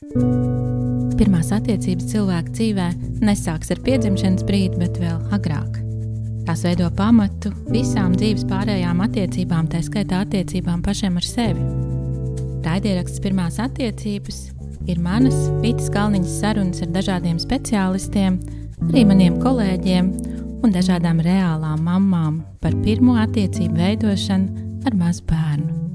[0.00, 2.84] Pirmās attiecības cilvēka dzīvē
[3.20, 5.76] nesāks ar piedzimšanas brīdi, bet vēl agrāk.
[6.46, 11.66] Tās veido pamatu visām dzīves pārējām attiecībām, tā skaitā attiecībām pašiem ar sevi.
[12.64, 14.40] Raidieraksts pirmās attiecības
[14.88, 18.40] ir manas Vītas Kalniņas sarunas ar dažādiem speciālistiem,
[18.88, 20.10] arī maniem kolēģiem
[20.64, 25.89] un dažādām reālām mamām par pirmo attiecību veidošanu ar mazu bērnu.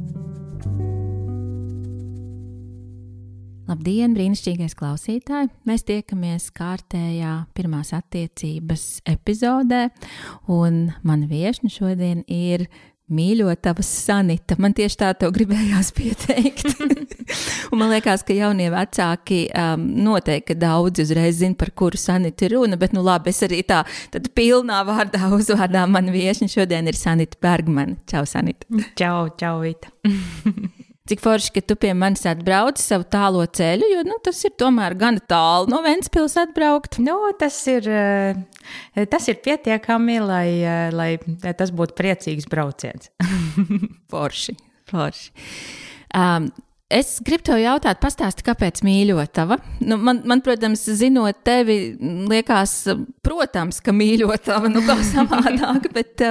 [3.66, 5.48] Labdien, brīnišķīgais klausītāj!
[5.66, 9.88] Mēs tiekamies kārtējā pirmās attiecības epizodē,
[10.54, 12.68] un mana viesne šodien ir
[13.10, 14.60] mīļotavas sanita.
[14.62, 16.78] Man tieši tā to gribējās pieteikt.
[17.80, 22.78] man liekas, ka jaunie vecāki um, noteikti daudz uzreiz zina, par kuru sanita ir runa,
[22.78, 23.82] bet nu labi, es arī tā,
[24.14, 27.98] tad pilnā vārdā uzvārdā man viesņa šodien ir Sanita Bergmana.
[28.10, 28.70] Čau, Sanita!
[28.94, 29.90] Čau, čau, Vita!
[31.06, 34.96] Cik forši, ka tu pie manis atbrauc savu tālo ceļu, jo nu, tas ir tomēr
[34.98, 36.98] gana tālu no Ventspils atbraukt.
[36.98, 41.12] Nu, tas, ir, eh, tas ir pietiekami, lai, eh, lai
[41.54, 43.12] tas būtu priecīgs brauciens.
[44.12, 44.58] forši,
[44.90, 45.30] forši.
[46.18, 46.50] Um,
[46.96, 49.56] Es gribu te jautāt, pastāsti, kāpēc mīļotava?
[49.90, 51.98] Nu, man, man, protams, zinot tevi,
[52.30, 52.76] liekas,
[53.26, 56.22] protams, ka mīļotava, nu, kā savādāk, bet,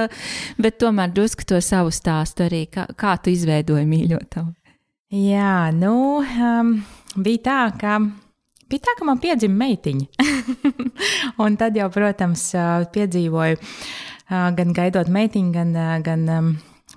[0.55, 4.55] bet tomēr drusku to savu stāstu arī, kā, kā tu izveidoji mīļotavu.
[5.13, 6.71] Jā, nu, um,
[7.21, 7.99] bija tā, ka.
[8.65, 10.29] Bija tā, ka man piedzima meitiņa.
[11.45, 12.47] un tad jau, protams,
[12.95, 13.59] piedzīvoju
[14.29, 16.49] gan gaidot meitiņu, gan, gan um,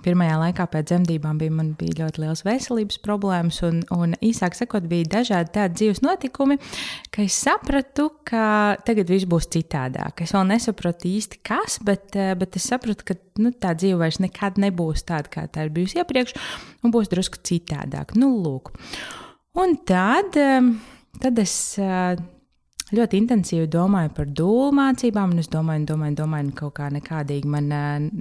[0.03, 5.07] pirmajā laikā pēc dzemdībām bija, bija ļoti liels veselības problēmas, un, un īsāk sakot, bija
[5.17, 6.59] dažādi tādi dzīves notikumi,
[7.13, 10.23] ka es sapratu, ka tagad viss būs citādāk.
[10.25, 14.59] Es vēl nesapratu īsti kas, bet, bet es sapratu, ka nu, tā dzīve vairs nekad
[14.61, 16.35] nebūs tāda, kā tā ir bijusi iepriekš,
[16.83, 18.15] un būs drusku citādāk.
[18.19, 18.73] Nu, lūk.
[19.59, 20.37] Un tad,
[21.19, 21.55] tad es
[22.95, 27.69] ļoti intensīvi domāju par dūlu mācībām, un es domāju, domāju, domāju, kaut kā nekādīgi man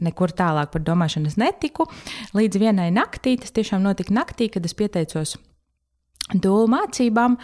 [0.04, 1.88] nekur tālāk par domāšanu netiku.
[2.36, 5.36] Līdz vienai naktī, tas tiešām notika naktī, kad es pieteicos
[6.34, 7.38] dūlu mācībām.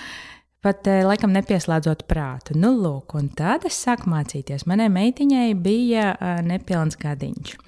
[0.64, 2.54] Pat laikam nepieslēdzot prātu.
[2.56, 4.64] Nu, lūk, un tad es sāku mācīties.
[4.64, 6.14] Manai meitiņai bija
[6.46, 7.58] nepilns gadiņš.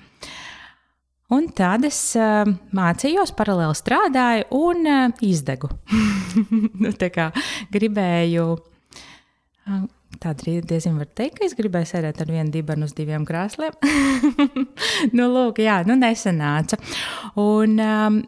[1.36, 2.46] Un tad es uh,
[2.76, 5.72] mācījos, paralēli strādāju un uh, izdegu.
[6.84, 6.92] nu,
[7.74, 8.46] gribēju.
[8.54, 8.75] Uh,
[10.22, 13.74] Tā diezgan var teikt, ka es gribēju sēdēt ar vienu dibenu uz diviem krēsliem.
[15.16, 16.78] nu, lūk, jā, nu nesanāca.
[17.42, 18.20] Un, um,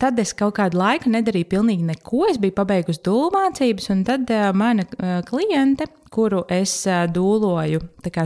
[0.00, 2.24] tad es kaut kādu laiku nedarīju pilnīgi neko.
[2.30, 7.82] Es biju pabeigusi dūlu mācības, un tad uh, mana uh, kliente, kuru es uh, dūloju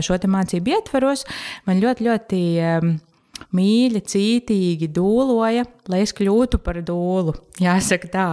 [0.07, 1.25] šo mācību ietvaros,
[1.67, 2.45] man ļoti, ļoti.
[2.77, 2.95] Um,
[3.55, 7.33] mīļi, cītīgi dūloja, lai es kļūtu par dūlu.
[7.61, 8.25] Jāsaka tā.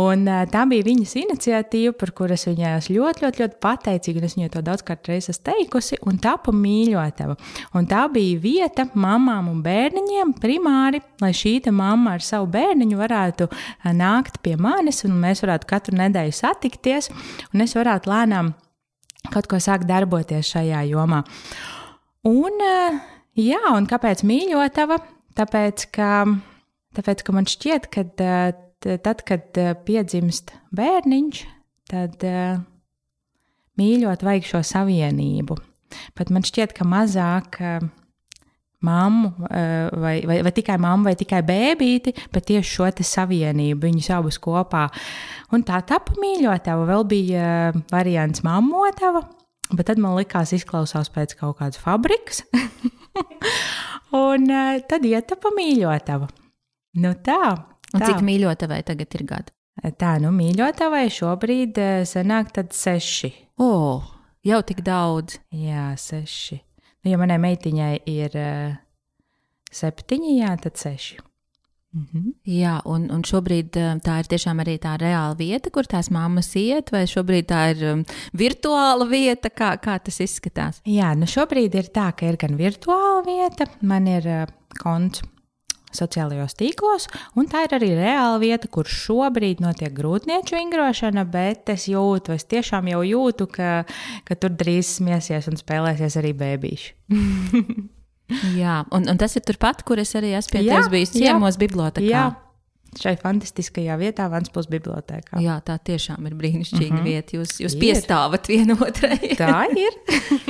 [0.00, 4.24] Un, tā bija viņas iniciatīva, par kuras es viņai esmu ļoti, ļoti, ļoti pateicīga.
[4.26, 7.36] Es viņai to daudzkārt reizes teikusi, un tā pa mīļotava.
[7.78, 13.50] Un tā bija vieta mamām un bērniņiem primāri, lai šī mamma ar savu bērniņu varētu
[13.96, 17.10] nākt pie manis, un mēs varētu katru nedēļu satikties,
[17.52, 18.54] un es varētu lēnām
[19.30, 21.22] kaut ko sākt darboties šajā jomā.
[22.28, 23.00] Un, uh,
[23.40, 24.98] Jā, un kāpēc mīļotava?
[25.38, 26.10] Tāpēc, ka,
[26.98, 31.40] tāpēc, ka man šķiet, ka tad, kad piedzimst bērniņš,
[31.88, 32.26] tad
[33.80, 35.56] mīļot vajag šo savienību.
[36.18, 37.60] Pat man šķiet, ka mazāk
[38.84, 39.32] mammu,
[40.02, 44.86] vai, vai, vai tikai mammu, vai tikai bērnīti, bet tieši šo savienību, viņus abus kopā.
[45.54, 46.88] Un tā tapa mīļotava.
[46.92, 47.44] Vēl bija
[47.92, 49.24] variants mammotava,
[49.72, 52.44] bet tad man likās, izklausās pēc kaut kādas fabrikas.
[54.24, 56.28] un uh, tad ietapa mīļotava.
[57.00, 57.42] Nu tā.
[57.90, 58.06] Un tā.
[58.06, 59.54] cik mīļotavai tagad ir gadi?
[59.96, 63.32] Tā, nu mīļotavai šobrīd uh, sanāk tad seši.
[63.60, 64.10] O, oh,
[64.46, 65.40] jau tik daudz.
[65.54, 66.60] Jā, seši.
[67.00, 68.78] Nu, ja manai meitiņai ir uh,
[69.72, 71.20] septiņi, jā, tad seši.
[71.90, 72.34] -hmm.
[72.46, 76.54] Jā, un, un šobrīd eh, tā ir tiešām arī tā reāla vieta, kur tās mammas
[76.56, 80.80] iet, vai šobrīd tā ir um, virtuāla vieta, kā, kā tas izskatās?
[80.86, 84.46] Jā, nu šobrīd ir tā, ka ir gan virtuāla vieta, man ir uh,
[84.78, 85.22] konts
[85.90, 91.88] sociālajos tīklos, un tā ir arī reāla vieta, kur šobrīd notiek grūtnieču vingrošana, bet es
[91.90, 93.70] jūtu, es tiešām jau jūtu, ka,
[94.24, 96.94] ka tur drīz smiesies un spēlēsies arī bērnīši.
[98.56, 102.06] Jā, un, un tas ir turpat, kur es arī esmu pie tevis bijis ciemos, bibliotekā.
[102.08, 102.28] Jā.
[102.98, 105.38] Šai fantastiskajā vietā, Vanspils bibliotekā.
[105.42, 106.98] Jā, tā tiešām ir brīnišķīga uh Mhm.
[106.98, 107.04] -huh.
[107.04, 107.36] vieta.
[107.36, 107.80] Jūs, jūs Ir.
[107.80, 109.34] piestāvat vienotrai.
[109.42, 109.92] Tā ir.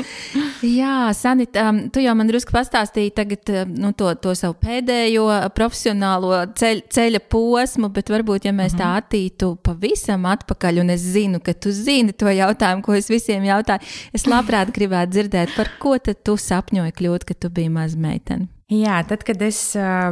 [0.80, 5.26] Jā, Sanita, um, tu jau man drusku pastāstīji tagad, um, nu, to, to savu pēdējo
[5.56, 8.82] profesionālo ceļ, ceļa posmu, bet varbūt, ja mēs mm -hmm.
[8.82, 13.42] tā attītu pavisam atpakaļ, un es zinu, ka tu zini to jautājumu, ko es visiem
[13.44, 13.80] jautāju,
[14.12, 18.48] es labprāt gribētu dzirdēt, par ko tad tu sapņoji kļūt, kad tu biji maza meitene.
[18.70, 19.58] Jā, tad, kad es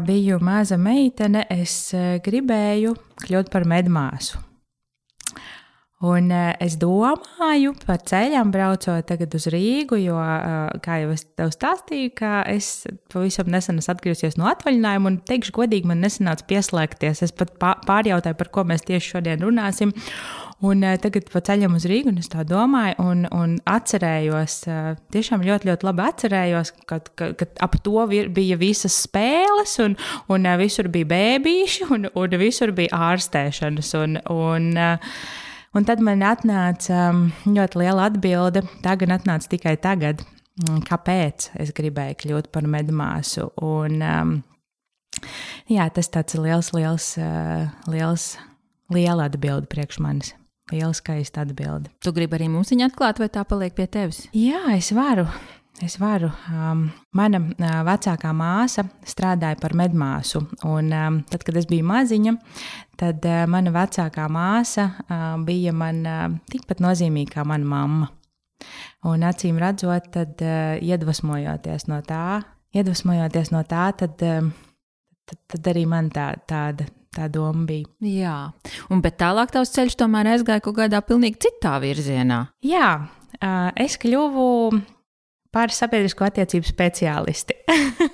[0.07, 1.93] biju maza meitene, es
[2.25, 4.41] gribēju kļūt par medmāsu.
[5.99, 10.19] Un es domāju par ceļām, braucot tagad uz Rīgu, jo,
[10.85, 12.13] kā jau es tev stāstīju,
[12.51, 12.69] es
[13.11, 17.25] pavisam nesen esmu atgriezies no atvaļinājuma, un teikšu, godīgi, man nesanāca pieslēgties.
[17.27, 19.91] Es pat pā- pārjautāju, par ko mēs tieši šodien runāsim.
[20.67, 24.89] Un uh, tagad pa ceļam uz Rīgu, un es tā domāju, un, un atcerējos, uh,
[25.15, 29.95] tiešām ļoti, ļoti labi atcerējos, ka, ka, ka ap to vir, bija visas spēles, un,
[30.35, 33.93] un uh, visur bija bēbīši, un, un visur bija ārstēšanas.
[34.03, 35.21] Un, un, uh,
[35.77, 38.65] Un tad man atnāca um, ļoti liela atbilde.
[38.83, 40.25] Tā gan atnāca tikai tagad,
[40.63, 43.51] mm, kāpēc es gribēju kļūt par medmāsu.
[43.63, 44.35] Un, um,
[45.69, 48.31] jā, tas tāds liels, liels, uh, liels,
[48.95, 50.38] liela atbilde priekš manis.
[50.73, 51.93] Liela skaista atbilde.
[52.05, 54.26] Tu gribi arī mums viņu atklāt, vai tā paliek pie tevis?
[54.37, 55.29] Jā, es varu.
[55.82, 56.32] Es varu.
[56.50, 60.43] Um, mana uh, vecākā māsa strādāja par medmāsu.
[60.67, 62.35] Un, um, tad, kad es biju maziņa,
[62.99, 68.11] tad uh, mana vecākā māsa uh, bija man uh, tikpat nozīmīga kā mana mamma.
[69.06, 72.41] Un acīm redzot, tad uh, iedvesmojoties no tā,
[72.75, 74.50] iedvesmojoties no tā, tad, um,
[75.31, 76.88] tad, tad arī man tā, tāda,
[77.19, 77.88] tā doma bija.
[78.05, 78.37] Jā,
[78.93, 82.44] un bet tālāk tavs ceļš tomēr aizgāja kaut kādā pilnīgi citā virzienā.
[82.65, 82.93] Jā,
[83.79, 84.47] es kļuvu
[85.55, 87.56] par sabiedrisko attiecību speciālisti.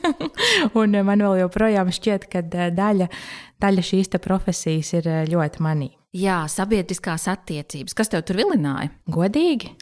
[0.80, 3.10] un man vēl joprojām šķiet, ka daļa,
[3.62, 5.90] daļa šīs profesijas ir ļoti manī.
[6.14, 7.96] Jā, sabiedriskās attiecības.
[7.98, 8.92] Kas tev tur vilināja?
[9.10, 9.72] Godīgi?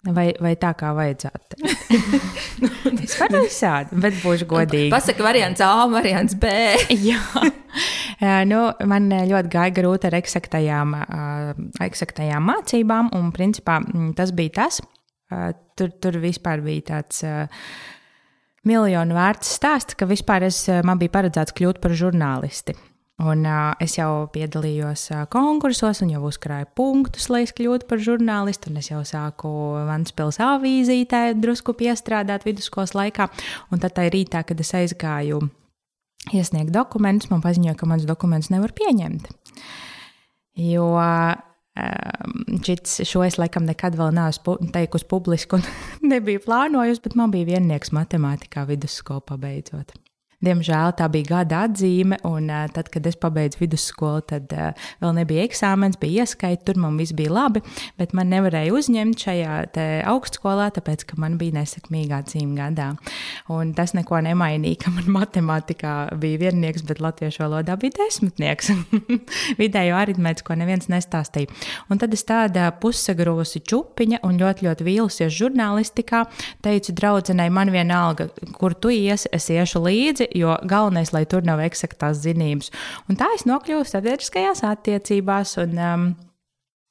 [0.00, 1.58] Vai, vai tā kā vajadzētu?
[1.60, 1.80] teikt?
[3.04, 4.88] es varu visādi, bet būšu godīgi.
[4.92, 6.50] Pasaka, variants A, variants B.
[7.04, 7.20] Jā,
[8.48, 10.96] nu, man ļoti gāja grūti ar eksaktajām,
[11.84, 13.78] eksaktajām mācībām, un principā
[14.16, 14.80] tas bija tas.
[15.78, 17.22] Tur, tur vispār bija tāds
[18.66, 22.74] miljonu vērts stāsts, ka vispār es, man bija paredzēts kļūt par žurnālisti.
[23.20, 28.00] Un, uh, es jau piedalījos uh, konkursos, un jau uzkrāju punktus, lai es kļūtu par
[28.00, 28.72] žurnālistu.
[28.80, 29.50] Es jau sāku
[29.88, 33.28] Vanspils avīzītē drusku piestrādāt vidusskolas laikā.
[33.68, 35.42] Un tad tajā rītā, kad es aizgāju
[36.32, 39.28] iesniegt dokumentus, man paziņoja, ka mans dokuments nevar pieņemt.
[40.60, 40.88] Jo
[42.66, 45.66] šits, šo es laikam nekad vēl neesmu teikusi publiski un
[46.12, 49.94] nebiju plānojusi, bet man bija viennieks matemātikā vidusskolu pabeidzot.
[50.40, 54.70] Diemžēl tā bija gada atzīme, un uh, tad, kad es pabeidzu vidusskolu, tad uh,
[55.02, 57.60] vēl nebija eksāmens, bija ieskaita, tur man viss bija labi,
[58.00, 59.58] bet man nevarēja uzņemt šajā
[60.08, 62.86] augstskolā, tāpēc, ka man bija nesekmīga atzīme gadā.
[63.52, 68.72] Un tas neko nemainīja, ka man matemātikā bija viennieks, bet latviešu valodā bija desmitnieks.
[69.60, 71.52] Vidējo aritmētisko neviens nestāstīja.
[71.92, 76.24] Un tad es tāda pussagrūsi čupiņa un ļoti, ļoti vīlusies žurnālistikā,
[76.64, 81.62] teicu draudzenei, man vienalga, kur tu iesi, es iešu līdzi, jo galvenais, lai tur nav
[81.64, 82.72] eksaktās zinības.
[83.08, 85.56] Un tā es nokļuvu sabiedriskajās attiecībās.
[85.64, 86.10] Un, um,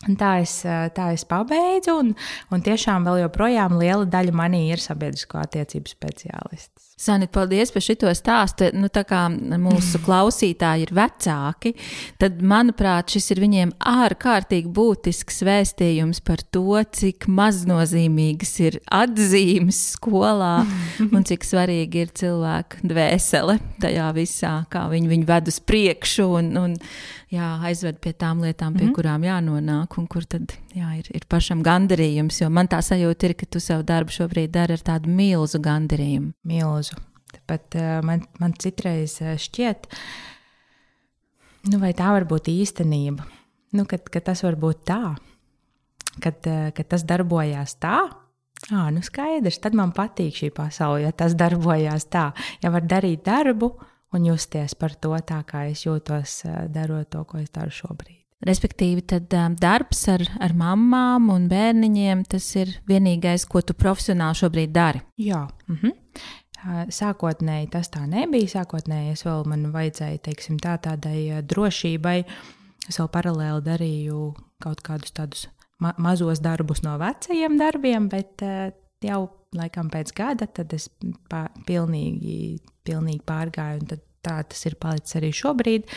[0.07, 0.53] Un tā es,
[0.95, 2.13] tā es pabeidzu, un,
[2.55, 6.88] un tiešām vēl joprojām liela daļa manī ir sabiedrisko attiecību speciālists.
[6.99, 8.67] Sanit, paldies par šo stāstu.
[8.75, 11.71] Nu, tā kā mūsu klausītāji ir vecāki,
[12.19, 20.65] tad, manuprāt, šis ir viņiem ārkārtīgi būtisks vēstījums par to, cik maznozīmīgas ir atzīmes skolā
[21.13, 26.51] un cik svarīgi ir cilvēka dvēsele tajā visā, kā viņi viņu ved uz priekšu un,
[26.59, 26.75] un
[27.31, 28.95] jā, aizved pie tām lietām, pie mm -hmm.
[28.99, 32.41] kurām jānonāk, un kur tad jā, ir, ir pašam gandarījums.
[32.41, 36.33] Jo man tā sajūta ir, ka tu savu darbu šobrīd dari ar tādu milzu gandarījumu.
[36.49, 36.99] Milzu.
[37.29, 39.89] Tāpat uh, man, man citreiz uh, šķiet,
[41.69, 43.27] nu, vai tā var būt īstenība.
[43.77, 45.03] Nu, kad, kad tas var būt tā,
[46.23, 47.99] kad, uh, kad tas darbojās tā.
[48.73, 52.31] À, nu skaidrs, tad man patīk šī pasaule, ja tas darbojās tā.
[52.63, 53.71] Ja var darīt darbu
[54.17, 56.41] un justies par to tā, kā es jūtos,
[56.73, 58.18] darot to, ko es daru šobrīd.
[58.47, 64.39] Respektīvi, tad um, darbs ar, ar mamām un bērniņiem tas ir vienīgais, ko tu profesionāli
[64.39, 65.03] šobrīd dari.
[65.19, 65.47] Jā.
[65.67, 65.97] Mhm.
[66.91, 68.47] Sākotnēji tas tā nebija.
[68.59, 72.17] Sākotnēji es vēl man vajadzēja, teiksim, tā, tādai drošībai.
[72.89, 74.23] Es vēl paralēli darīju
[74.63, 75.45] kaut kādus tādus
[75.79, 78.43] ma mazos darbus no vecajiem darbiem, bet
[79.03, 79.21] jau
[79.55, 80.89] laikam pēc gada tad es
[81.31, 83.99] pā, pilnīgi, pilnīgi pārgāju.
[84.19, 85.87] Tā tas ir palicis arī šobrīd.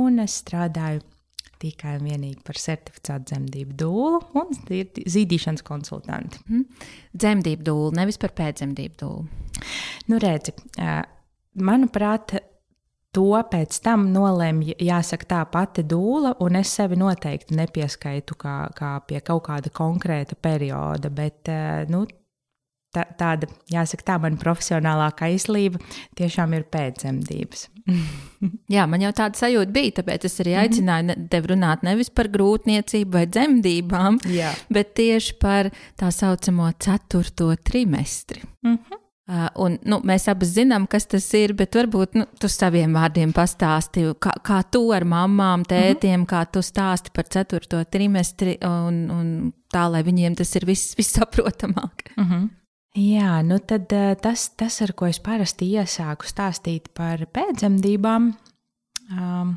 [0.00, 1.02] Un es strādāju
[1.62, 6.42] tikai un vienīgi par certificētu dzemdību dūlu un ir zīdīšanas konsultanti.
[6.48, 6.66] Mm.
[7.16, 9.24] Dzemdību dūlu, nevis par pēcdzemdību dūlu.
[10.10, 10.52] Nu, redzi,
[11.56, 12.36] manuprāt,
[13.16, 18.92] to pēc tam nolemj, jāsaka, tā pati dūla, un es sevi noteikti nepieskaitu kā, kā
[19.08, 21.48] pie kaut kāda konkrēta perioda, bet
[21.92, 22.04] nu,
[22.96, 25.80] tā, tāda, jāsaka, tā mana profesionālākā izlība
[26.18, 27.68] tiešām ir pēcdzemdības.
[28.74, 30.64] Jā, man jau tāda sajūta bija, tāpēc es arī mhm.
[30.64, 34.52] aicināju tevi runāt nevis par grūtniecību vai dzemdībām, Jā.
[34.72, 38.42] bet tieši par tā saucamo ceturto trimestri.
[38.66, 39.02] Mm -hmm.
[39.26, 43.32] Uh, un, nu, mēs abi zinām, kas tas ir, bet varbūt nu, tu saviem vārdiem
[43.34, 46.28] pastāstīji, kā, kā tu ar mamām, tētiem, mm -hmm.
[46.30, 52.14] kā tu stāsti par ceturto trimestri, un, un tā, lai viņiem tas ir viss vissaprotamāk.
[52.16, 52.48] Mm -hmm.
[52.96, 58.30] Jā, nu tad eh, tas, tas, ar ko es parasti iesāku stāstīt par pēcdzemdībām,
[59.12, 59.50] um,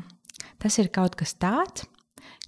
[0.60, 1.86] tas ir kaut kas tāds,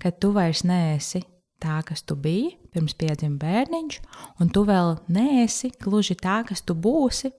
[0.02, 1.22] ka tu vairs neesi
[1.62, 3.98] tā, kas tu biji pirms piedzima bērniņš,
[4.44, 7.32] un tu vēl neesi gluži tā, kas tu būsi,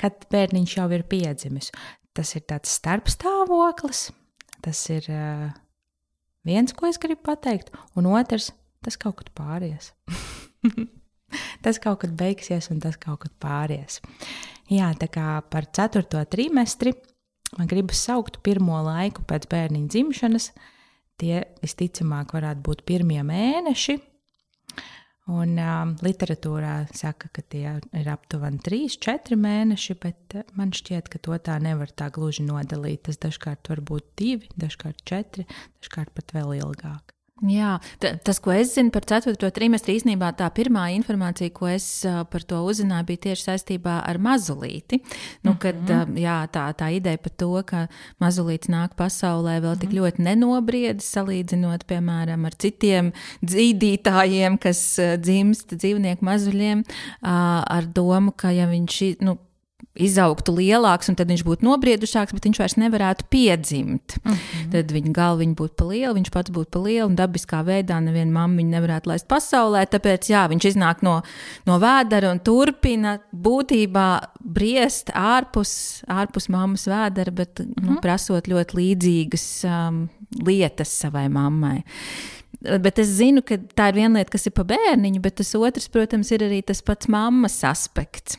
[0.00, 1.68] kad bērniņš jau ir piedzimis.
[2.16, 4.06] Tas ir tāds starpstāvoklis,
[4.64, 5.50] tas ir uh,
[6.48, 7.68] viens, ko es gribu pateikt,
[8.00, 9.92] un otrs, tas kaut kad pāries.
[11.64, 14.00] tas kaut kad beigsies, un tas kaut kad pāries.
[14.68, 16.92] Jā, tā kā par ceturto trimestri
[17.56, 20.50] man gribas saukt pirmo laiku pēc bērniņa dzimšanas.
[21.18, 23.98] Tie visticamāk varētu būt pirmie mēneši.
[25.28, 31.20] Un uh, literatūrā saka, ka tie ir aptuveni 3, 4 mēneši, bet man šķiet, ka
[31.20, 33.04] to tā nevar tā gluži nodalīt.
[33.10, 35.44] Tas dažkārt var būt 2, dažkārt 4,
[35.82, 37.17] dažkārt pat vēl ilgāk.
[37.46, 37.76] Jā,
[38.26, 39.36] tas, ko es zinu par 4.
[39.54, 41.86] trimestri, īstenībā tā pirmā informācija, ko es
[42.32, 44.98] par to uzzināju, bija tieši saistībā ar mazulīti.
[45.46, 46.18] Nu, kad, mm -hmm.
[46.18, 47.86] jā, tā, tā ideja par to, ka
[48.20, 50.00] mazulīts nāk pasaulē vēl tik mm -hmm.
[50.00, 56.84] ļoti nenobriedis, salīdzinot, piemēram, ar citiem dzīvītājiem, kas dzimst dzīvnieku mazuļiem,
[57.22, 59.38] ar domu, ka ja viņš, nu,
[59.98, 64.16] izaugtu lielāks, un tad viņš būtu nobriedušāks, bet viņš vairs nevarētu piedzimt.
[64.22, 64.70] Mm -hmm.
[64.72, 68.32] Tad viņa galva būtu pa liela, viņš pats būtu pa liela, un dabiskā veidā neviena
[68.32, 69.84] mamma viņu nevarētu laist pasaulē.
[69.86, 71.22] Tāpēc jā, viņš iznāk no,
[71.66, 74.08] no vēdera un turpina būtībā
[74.40, 77.82] briest ārpus, ārpus mammas vēdera, bet mm -hmm.
[77.82, 78.00] nu, mhm.
[78.00, 80.08] prasot ļoti līdzīgas um,
[80.44, 81.82] lietas savai mammai.
[82.60, 85.88] Bet es zinu, ka tā ir viena lieta, kas ir pa bērniņu, bet tas otrs,
[85.88, 88.38] protams, ir arī tas pats mammas aspekts.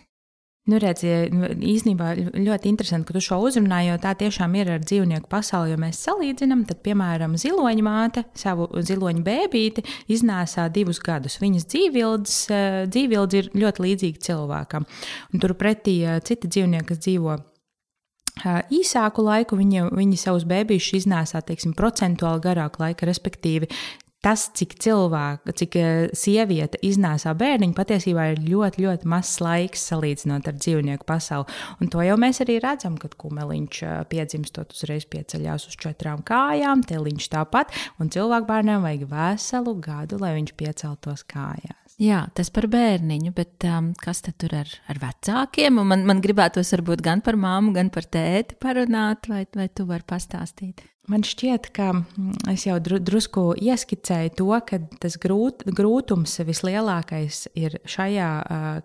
[0.69, 1.01] Nu, redz,
[1.33, 5.73] nu, īstenībā ļoti interesanti, ka tu šo uzrunāji, jo tā tiešām ir ar dzīvnieku pasauli.
[5.73, 11.39] Ja mēs salīdzinām, tad, piemēram, ziloņa māte savu ziloņu bēbīti iznēsā divus gadus.
[11.41, 14.85] Viņas dzīvildis, eh, dzīvildis ir ļoti līdzīga cilvēkam.
[15.33, 21.41] Un turpretī eh, citi dzīvnieki, kas dzīvo eh, īsāku laiku, viņi, viņi savus bērnus iznēsā
[21.47, 23.71] teiksim, procentuāli garāku laiku, respektīvi
[24.25, 30.49] tas, cik cilvēka, cik eh, sieviete iznēsā bērniņu, patiesībā ir ļoti, ļoti mazs laiks salīdzinot
[30.51, 31.59] ar dzīvnieku pasauli.
[31.79, 36.83] Un to jau mēs arī redzam, kad kumeliņš eh, piedzimstot uzreiz pieceļās uz četrām kājām,
[36.89, 41.78] teliņš tāpat, un cilvēku bērniem vajag veselu gadu, lai viņš pieceltos kājās.
[41.99, 45.81] Jā, tas par bērniņu, bet um, kas tad tur ar, ar vecākiem?
[45.83, 50.07] Man, man gribētos varbūt gan par māmu, gan par tēti parunāt, vai, vai tu vari
[50.07, 50.85] pastāstīt?
[51.11, 57.49] Man šķiet, ka mm, es jau dru, drusku ieskicēju to, ka tas grūt, grūtums vislielākais
[57.59, 58.31] ir šajā,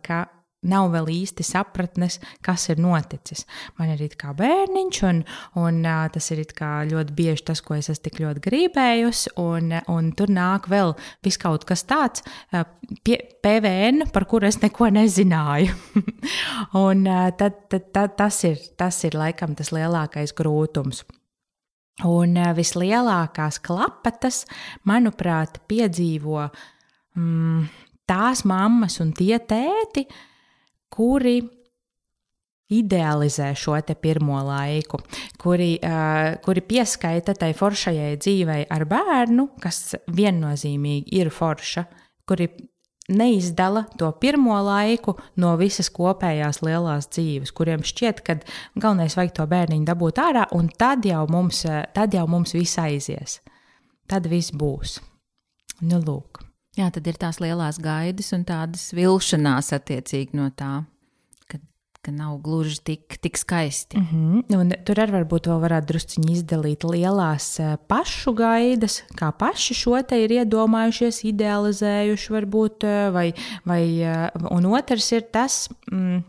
[0.02, 0.24] ka
[0.68, 3.44] nav vēl īsti sapratnes, kas ir noticis.
[3.78, 5.22] Man ir kā bērniņš, un,
[5.60, 10.32] un tas ir ļoti bieži tas, ko es esmu tik ļoti gribējusi, un, un tur
[10.32, 10.94] nāk vēl
[11.40, 12.24] kaut kas tāds,
[13.04, 15.74] pie, PVN, par kuru es neko nezināju.
[16.86, 17.04] un
[17.38, 21.04] tad, tad, tad tas, ir, tas ir laikam tas lielākais grūtums.
[22.02, 24.42] Un eh, vislielākās klapatas,
[24.88, 26.40] manuprāt, piedzīvo
[27.14, 27.60] mm,
[28.10, 30.02] tās mammas un tie tēti,
[30.94, 31.38] kuri
[32.74, 34.98] idealizē šo pirmo laiku,
[35.38, 41.84] kuri, uh, kuri pieskaita tai foršajai dzīvei ar bērnu, kas viennozīmīgi ir forša,
[42.26, 42.48] kuri
[43.08, 48.38] neizdala to pirmo laiku no visas kopējās lielās dzīves, kuriem šķiet, ka
[48.80, 53.42] galvenais vajag to bērniņu dabūt ārā, un tad jau mums, tad jau mums viss aizies.
[54.08, 54.98] Tad viss būs.
[55.84, 56.43] Nu, lūk.
[56.74, 60.82] Jā, tad ir tās lielās gaidas un tādas vilšanās attiecīgi no tā
[62.04, 63.98] ka nav gluži tik, tik skaisti.
[63.98, 64.60] Mm -hmm.
[64.60, 70.02] Un tur arī varbūt vēl varētu drusciņi izdalīt lielās eh, pašu gaidas, kā paši šo
[70.08, 73.32] te ir iedomājušies, idealizējuši, varbūt, eh, vai,
[73.64, 75.68] vai, eh, un otrs ir tas.
[75.92, 76.22] Mm,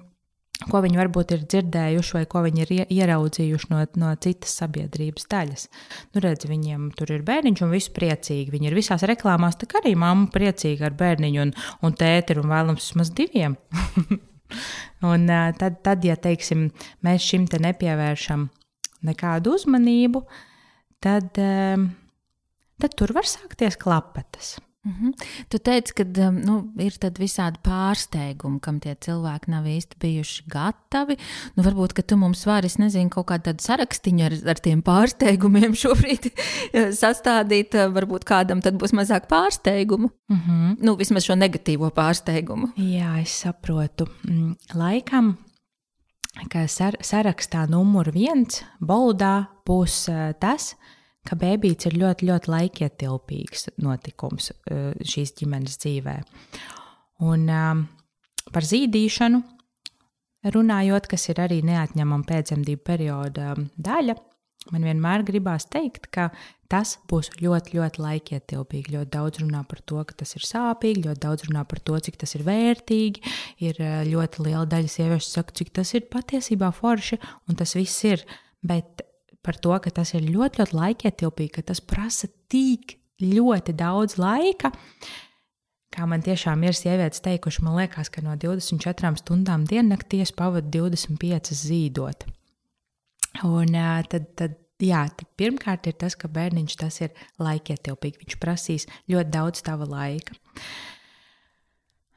[0.70, 5.68] ko viņi varbūt ir dzirdējuši vai ko viņi ir ieraudzījuši no, no citas sabiedrības daļas.
[6.16, 8.54] Nu, redz, viņiem tur ir bērniņš un viss priecīgi.
[8.54, 11.56] Viņi ir visās reklāmās, tā kā arī mamma priecīga ar bērniņu un,
[11.86, 13.58] un tēti un vēlams vismaz diviem.
[15.14, 15.28] un
[15.60, 16.70] tad, tad, ja teiksim,
[17.06, 18.50] mēs šim te nepievēršam
[19.06, 20.24] nekādu uzmanību,
[21.04, 21.34] tad,
[22.82, 24.56] tad tur var sākties klapetes.
[24.86, 25.26] Mm -hmm.
[25.50, 31.18] Tu teici, ka um, nu, ir visādi pārsteigumi, kam tie cilvēki nav īsti bijuši gatavi.
[31.56, 36.30] Nu, varbūt tu mums vari, nezinu, kaut kādu sarakstu ar, ar tiem pārsteigumiem šobrīd
[36.94, 37.74] sastādīt.
[37.74, 40.10] Varbūt kādam tad būs mazāk pārsteigumu.
[40.30, 40.78] Mm -hmm.
[40.80, 42.68] nu, vismaz šo negatīvo pārsteigumu.
[42.78, 44.08] Jā, es saprotu.
[44.30, 45.38] Mm, laikam,
[46.50, 50.76] ka sar sarakstā numur viens, Boldā, būs uh, tas,
[51.26, 56.20] ka bērns ir ļoti, ļoti laikietilpīgs notikums uh, šīs ģimenes dzīvē.
[57.26, 57.86] Un um,
[58.54, 59.42] par zīdīšanu
[60.54, 64.18] runājot, kas ir arī neatņemama pēcdzemdību perioda um, daļa,
[64.74, 66.30] man vienmēr gribās teikt, ka
[66.72, 68.96] tas būs ļoti, ļoti laikietilpīgi.
[68.96, 72.18] Ļoti daudz runā par to, ka tas ir sāpīgi, ļoti daudz runā par to, cik
[72.22, 73.36] tas ir vērtīgi.
[73.66, 78.06] Ir uh, ļoti liela daļa sieviešu saka, cik tas ir patiesībā forši, un tas viss
[78.10, 78.26] ir.
[78.66, 79.06] Bet
[79.46, 84.72] par to, ka tas ir ļoti, ļoti laikietilpīgi, ka tas prasa tik ļoti daudz laika.
[85.96, 90.82] Kā man tiešām ir sievietes teikuši, man liekas, ka no 24 stundām diennaktī es pavadu
[90.90, 92.26] 25 zīdot.
[93.48, 93.76] Un
[94.12, 98.26] tad, tad, jā, tad pirmkārt ir tas, ka bērniņš tas ir laikietilpīgi.
[98.26, 100.36] Viņš prasīs ļoti daudz tava laika.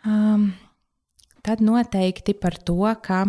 [0.07, 0.53] Um,
[1.47, 3.27] tad noteikti par to, ka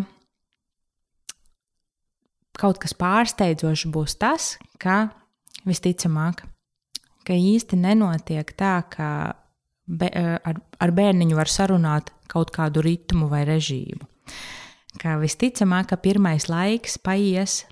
[2.60, 5.10] kaut kas pārsteidzošs būs tas, ka
[5.68, 6.44] visticamāk,
[7.28, 9.10] ka īsti nenotiek tā, ka
[9.88, 14.06] be, eh, ar, ar bērniņu var sarunāt kaut kādu ritmu vai režīmu.
[15.00, 17.64] Ka visticamāk, ka pirmais laiks paies,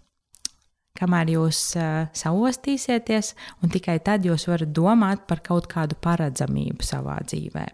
[0.97, 7.19] kamēr jūs uh, saostīsieties, un tikai tad jūs varat domāt par kaut kādu paredzamību savā
[7.25, 7.65] dzīvē.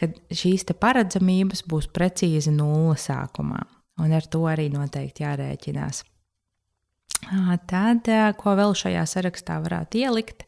[0.00, 3.60] Kad šīs paredzamības būs precīzi nulle sākumā,
[4.00, 6.04] un ar to arī noteikti jārēķinās.
[7.66, 8.08] Tad,
[8.38, 10.44] ko vēl šajā sarakstā varētu ielikt?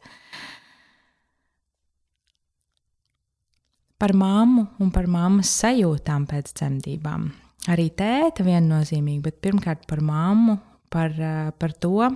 [3.99, 7.25] Par mammu un par mammas sajūtām pēc dzemdībām.
[7.67, 10.55] Arī tēta viennozīmīgi, bet pirmkārt par mammu,
[10.93, 11.11] par,
[11.59, 12.07] par to,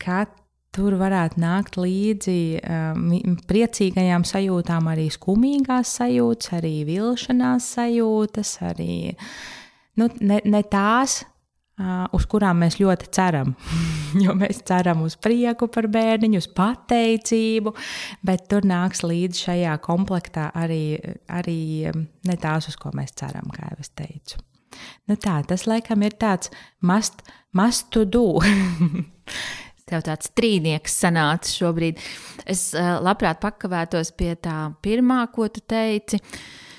[0.00, 0.22] ka
[0.70, 3.08] tur varētu nākt līdzi um,
[3.50, 8.94] priecīgajām sajūtām, arī skumīgās sajūtas, arī vilšanās sajūtas, arī
[9.98, 11.24] nu, ne, ne tās,
[12.16, 13.54] uz kurām mēs ļoti ceram.
[14.24, 17.74] jo mēs ceram uz prieku par bērniņu, uz pateicību,
[18.26, 20.98] bet tur nāks līdzi šajā komplektā arī,
[21.30, 21.60] arī
[21.94, 24.42] ne tās, uz ko mēs ceram, kā jau es teicu.
[25.10, 26.52] Nu tā, tas laikam ir tāds
[26.86, 27.24] must,
[27.56, 28.38] must to do.
[29.90, 31.98] Tev tāds trīnieks sanāca šobrīd.
[32.46, 36.20] Es uh, labprāt pakavētos pie tā pirmā, ko tu teici.
[36.20, 36.69] Uh,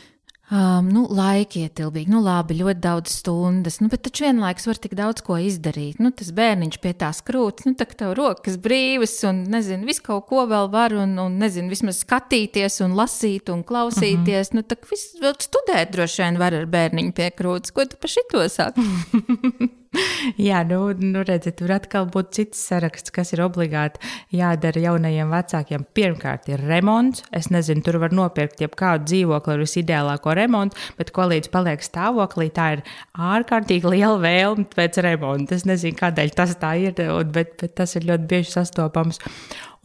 [0.51, 5.23] Um, nu, laikietilpīgi, nu, labi, ļoti daudz stundas, nu, bet taču vienlaikus var tik daudz
[5.23, 6.01] ko izdarīt.
[6.03, 10.03] Nu, tas bērniņš pie tās krūts, nu, tā kā tev rokas brīvas, un, nezinu, visu
[10.09, 14.51] kaut ko vēl var, un, un nezinu, vismaz skatīties, un lasīt, un klausīties.
[14.51, 14.59] Uh -huh.
[14.59, 17.71] Nu, tā kā viss vēl studēt droši vien var ar bērniņu pie krūts.
[17.71, 18.81] Ko tu par šito saki?
[20.47, 23.99] Jā, nu, nu redziet, tur atkal būtu cits saraksts, kas ir obligāti
[24.35, 25.83] jādara jaunajiem vecākiem.
[25.97, 27.25] Pirmkārt, ir remonts.
[27.35, 32.47] Es nezinu, tur var nopirkt jebkādu dzīvokli ar visideālāko remontu, bet ko līdz paliek stāvoklī,
[32.55, 32.85] tā ir
[33.31, 35.59] ārkārtīgi liela vēlme pēc remonta.
[35.59, 36.95] Es nezinu, kādēļ tas tā ir,
[37.35, 39.19] bet, bet tas ir ļoti bieži sastopams.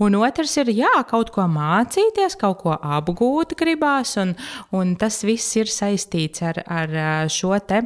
[0.02, 4.36] Un otrs ir, jā, kaut ko mācīties, kaut ko apgūt gribās, un,
[4.76, 6.98] un tas viss ir saistīts ar, ar
[7.32, 7.80] šo te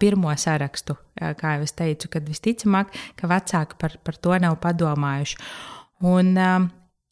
[0.00, 5.38] pirmo sarakstu, kā jau es teicu, kad visticamāk, ka vecāki par, par to nav padomājuši.
[6.04, 6.34] Un,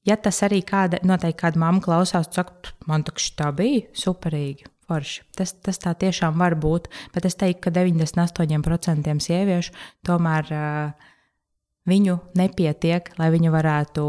[0.04, 4.68] ja tas arī kāda, noteikti kāda mamma klausās, saka, man taču tā bija superīgi.
[4.90, 5.22] Forši.
[5.38, 9.72] Tas, tas tā tiešām var būt, bet es teiktu, ka 98% sieviešu
[10.04, 11.12] tomēr uh,
[11.88, 14.04] viņu nepietiek, lai viņi varētu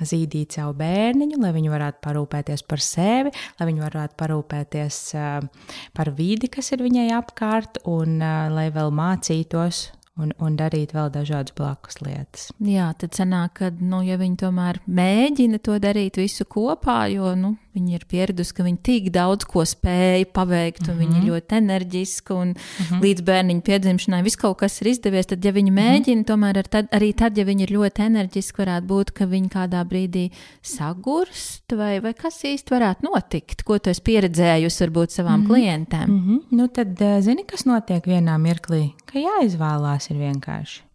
[0.00, 6.12] zīdīt savu bērniņu, lai viņi varētu parūpēties par sevi, lai viņi varētu parūpēties uh, par
[6.18, 11.54] vidi, kas ir viņai apkārt, un uh, lai vēl mācītos un, un darīt vēl dažādas
[11.58, 12.50] blakus lietas.
[12.58, 17.56] Jā, tad sanāk, ka, nu, ja viņi tomēr mēģina to darīt visu kopā, jo, nu,
[17.78, 21.00] Viņa ir pieradusi, ka viņa tik daudz ko spēja paveikt, un mm -hmm.
[21.02, 21.30] viņa ir mhm.
[21.30, 23.02] ļoti enerģiska, un mm -hmm.
[23.04, 25.26] līdz bērniņa piedzimšanai viss kaut kas ir izdevies.
[25.26, 25.80] Tad, ja viņa mhm.
[25.80, 26.30] mēģina, mm -hmm.
[26.30, 30.30] tomēr tad, arī tad, ja viņa ir ļoti enerģiska, varētu būt, ka viņa kādā brīdī
[30.62, 35.48] sagurst, vai, vai kas īsti varētu notikt, ko tu esi pieredzējusi varbūt savām mm -hmm.
[35.48, 36.08] klientēm.
[36.08, 36.38] Mm -hmm.
[36.50, 40.88] Nu, tad eh, zini, kas notiek vienā mirklī, ka jāizvēlās ir vienkārši.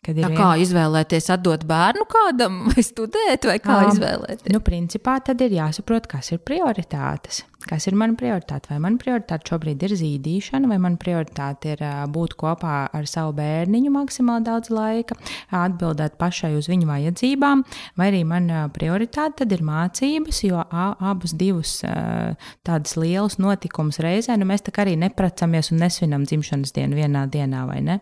[0.00, 0.62] Kad ir kā vien...
[0.64, 4.48] izvēlēties, atdot bērnu kādam, vai studēt, vai kā um, izvēlēties?
[4.54, 7.44] Nu, principā tad ir jāsaprot, kas ir prioritātes.
[7.68, 8.70] Kas ir mana prioritāte?
[8.72, 13.34] Vai mana prioritāte šobrīd ir zīdīšana, vai mana prioritāte ir uh, būt kopā ar savu
[13.36, 15.18] bērniņu maksimāli daudz laika,
[15.52, 17.68] atbildēt pašai uz viņu vajadzībām,
[18.00, 22.32] vai arī mana prioritāte ir mācības, jo abus divus uh,
[22.64, 27.28] tādus lielus notikumus reizē nu, mēs tā kā arī nepracamies un nesvinam dzimšanas dienu vienā
[27.28, 28.00] dienā, vai ne?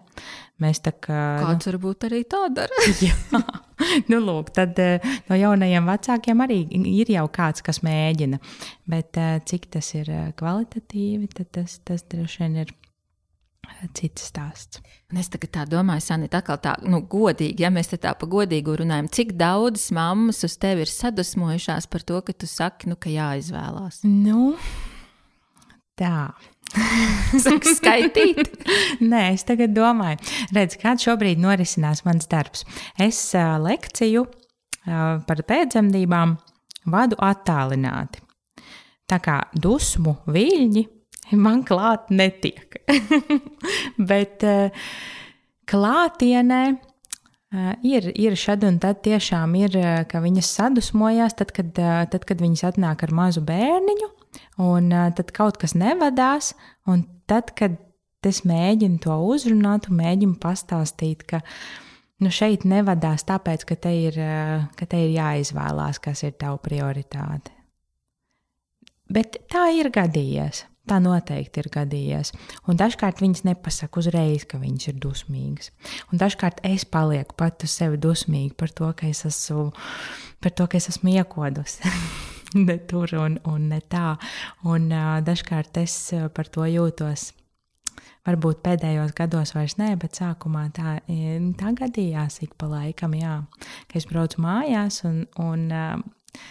[0.58, 1.18] Mēs tā kā.
[1.38, 2.82] Kāds nu, varbūt arī tā dara.
[3.04, 3.14] jā,
[4.10, 6.58] nu, lūk, tad eh, no jaunajiem vecākiem arī
[6.98, 8.40] ir jau kāds, kas mēģina.
[8.90, 12.74] Bet eh, cik tas ir eh, kvalitatīvi, tas, tas droši vien ir
[13.94, 14.82] cits stāsts.
[15.12, 18.26] Un es tagad tā domāju, Sanita, atkal tā, nu, godīgi, ja mēs te tā pa
[18.28, 22.98] godīgu runājam, cik daudzas mammas uz tevi ir sadusmojušās par to, ka tu saki, nu,
[23.00, 24.02] ka jāizvēlās?
[24.08, 24.54] Nu,
[25.98, 26.30] tā.
[27.44, 28.50] Saka, skaitīt.
[29.10, 30.20] Nē, es tagad domāju,
[30.56, 32.64] redz, kāds šobrīd norisinās mans darbs.
[33.00, 36.36] Es uh, lekciju uh, par pēcdzemdībām
[36.92, 38.22] vadu attālināti.
[39.08, 40.84] Tā kā dusmu viļņi
[41.40, 42.82] man klāt netiek.
[44.10, 44.92] Bet uh,
[45.68, 46.62] klātienē
[47.48, 49.72] Uh, ir, ir šad un tad tiešām ir,
[50.10, 51.70] ka viņas sadusmojās, tad, kad,
[52.12, 54.08] tad, kad viņas atnāk ar mazu bērniņu,
[54.58, 56.54] Un tad kaut kas nevadās,
[56.90, 57.76] un tad, kad
[58.26, 61.42] es mēģinu to uzrunāt, un mēģinu pastāstīt, ka
[62.22, 64.18] nu, šeit nevadās tāpēc, ka te, ir,
[64.74, 67.54] ka te ir jāizvēlās, kas ir tava prioritāte.
[69.08, 70.66] Bet tā ir gadījies.
[70.88, 72.30] Tā noteikti ir gadījies.
[72.68, 75.68] Un dažkārt viņas nepasaka uzreiz, ka viņas ir dusmīgas.
[76.08, 79.68] Un dažkārt es palieku pat uz sevi dusmīga par to, ka es esmu,
[80.40, 81.92] par to, ka es esmu iekodusi.
[82.68, 84.16] ne tur un, un ne tā.
[84.64, 85.96] Un uh, dažkārt es
[86.34, 87.32] par to jūtos.
[88.28, 90.98] Varbūt pēdējos gados vairs nē, bet sākumā tā,
[91.56, 93.38] tā gadījās ik pa laikam, jā,
[93.88, 96.42] ka es braucu mājās un, un uh,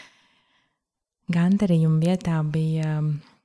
[1.33, 2.97] gandarījuma vietā bija.
[2.97, 3.35] Uh,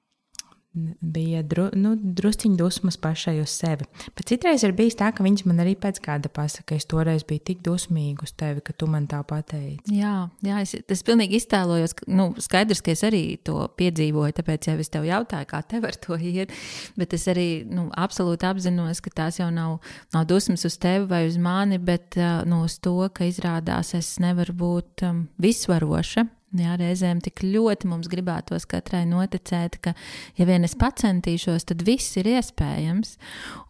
[0.74, 3.84] bija dru, nu, drusciņš dusmas pašai uz sevi.
[4.16, 7.26] Bet citreiz ir bijis tā, ka viņš man arī pēc kāda pasaka, ka es toreiz
[7.28, 9.92] biju tik dusmīga uz tevi, ka tu man tā pateici.
[9.92, 14.70] Jā, jā es, es pilnīgi iztēlojos, ka nu, skaidrs, ka es arī to piedzīvoju, tāpēc
[14.72, 16.56] jau es tev jautāju, kā tev ar to iet.
[16.96, 19.78] Bet es arī nu, absolūti apzinos, ka tās jau nav,
[20.16, 24.14] nav dusmas uz tevi vai uz mani, bet uh, nu, uz to, ka izrādās es
[24.24, 29.94] nevaru būt um, visvaroša Jā, reizēm tik ļoti mums gribētos katrai noticēt, ka,
[30.36, 33.14] ja vien es pacentīšos, tad viss ir iespējams.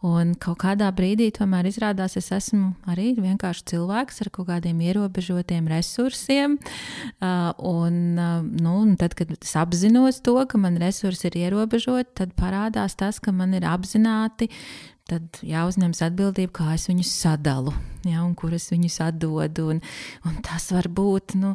[0.03, 5.71] Un kaut kādā brīdī tomēr izrādās, es esmu arī vienkārši cilvēks ar kaut kādiem ierobežotiem
[5.71, 6.57] resursiem.
[7.23, 12.17] Uh, un, uh, nu, un tad, kad es apzinos to, ka man resursi ir ierobežoti,
[12.19, 14.51] tad parādās tas, ka man ir apzināti
[15.09, 17.73] tad jāuzņemas atbildība, kā es viņus sadalu,
[18.07, 19.67] ja, un kur es viņus atdodu.
[19.73, 19.81] Un,
[20.29, 21.53] un tas var būt nu,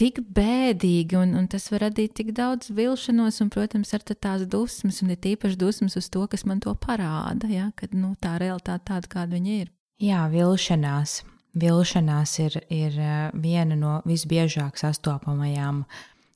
[0.00, 5.00] tik bēdīgi, un, un tas var radīt tik daudz vilšanos, un, protams, ar tās dusmas,
[5.04, 8.90] un ir tīpaši dusmas uz to, kas man to parāda, ja, kad nu, tā realitāte
[8.90, 9.70] tāda, kāda viņa ir.
[10.02, 11.22] Jā, vilšanās.
[11.54, 15.84] Vilšanās ir, ir eh, viena no visbiežāk sastopamajām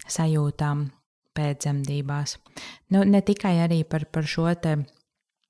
[0.06, 0.86] sajūtām
[1.34, 2.36] pēcdzemdībās.
[2.94, 4.78] Nu, ne tikai arī par, par šo te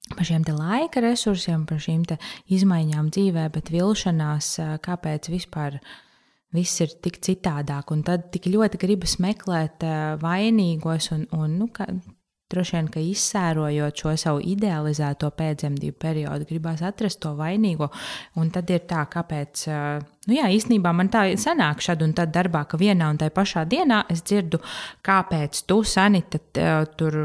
[0.09, 2.07] par šiem laika resursiem, par šīm
[2.49, 5.83] izmaiņām dzīvē, bet vilšanās, eh, kāpēc vispār
[6.57, 11.69] viss ir tik citādāk, un tad tik ļoti gribas meklēt uh, vainīgos un, un nu,
[11.75, 11.89] ka,
[12.49, 17.91] Droši vien, ka izsērojot šo savu idealizēto pēcdzemdību periodu, gribās atrast to vainīgo.
[18.41, 19.67] Un tad ir tā, kāpēc,
[20.25, 23.67] nu jā, īstenībā man tā sanāk šad un tad darbā, ka vienā un tajā pašā
[23.69, 24.63] dienā es dzirdu,
[25.05, 26.41] kāpēc tu, Sanita,
[26.97, 27.21] tur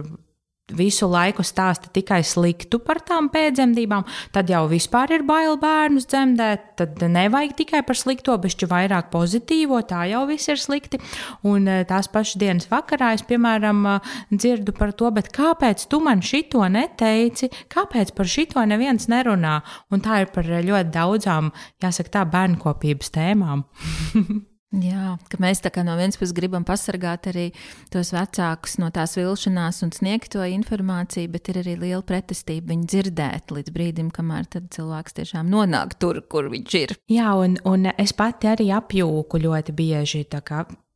[0.72, 6.70] visu laiku stāsta tikai sliktu par tām pēcdzemdībām, tad jau vispār ir bail bērnus dzemdēt.
[6.80, 11.02] Tad nevajag tikai par slikto, bet vairāk pozitīvo, tā jau viss ir slikti.
[11.44, 16.24] Un eh, tās pašas dienas vakarā es, piemēram, eh, dzirdu par to, kāpēc tu man
[16.24, 19.60] šito neteici, kāpēc par šito neviens nerunā.
[19.92, 21.52] Un tā ir par ļoti daudzām,
[21.84, 23.68] jāsaka, tā bērnkopības tēmām.
[24.74, 27.52] Jā, ka mēs no vienas puses gribam pasargāt arī
[27.94, 32.90] tos vecākus no tās vilšanās un sniegt to informāciju, bet ir arī liela pretestība viņu
[32.90, 36.96] dzirdēt līdz brīdim, kamēr cilvēks tiešām nonāk tur, kur viņš ir.
[37.14, 40.26] Jā, un, un es pati arī apjūku ļoti bieži.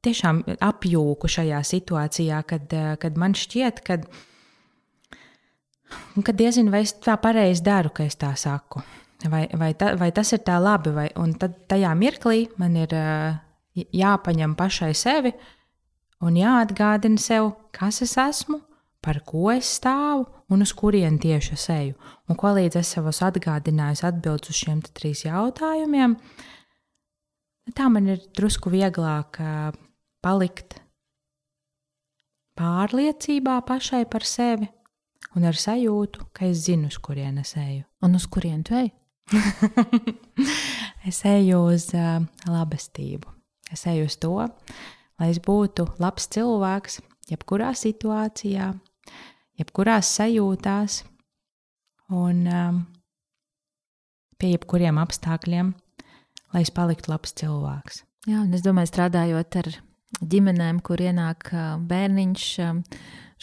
[0.01, 4.01] tiešām apjūku šajā situācijā, kad, kad man šķiet, ka,
[6.23, 8.81] ka diezinu, vai es tā pareizi daru, ka es tā saku.
[9.29, 12.93] Vai, vai, ta, vai tas ir tā labi, vai, un tad tajā mirklī man ir
[13.77, 15.33] jāpaņem pašai sevi
[16.23, 18.61] un jāatgādina sev, kas es esmu,
[19.01, 21.95] par ko es stāvu un uz kurien tieši es eju.
[22.27, 26.17] Un ko līdz es savos atgādināju atbildus uz šiem trīs jautājumiem,
[27.77, 29.39] tā man ir drusku vieglāk
[30.23, 30.79] palikt
[32.57, 34.67] pārliecībā pašai par sevi
[35.37, 37.85] un ar sajūtu, ka es zinu, uz kurien es eju.
[38.01, 38.89] Un uz kurien tu ej?
[41.09, 43.36] es eju uz uh, labestību.
[43.73, 44.33] Es eju uz to,
[45.19, 47.01] lai es būtu labs cilvēks,
[47.31, 48.71] jebkurā situācijā,
[49.59, 51.01] jebkurās sajūtās
[52.15, 52.83] un um,
[54.39, 55.73] pie jebkuriem apstākļiem,
[56.53, 58.03] lai es paliktu labs cilvēks.
[58.27, 59.71] Jā, un es domāju, strādājot ar
[60.23, 61.51] ģimenēm, kur ienāk
[61.87, 62.45] bērniņš,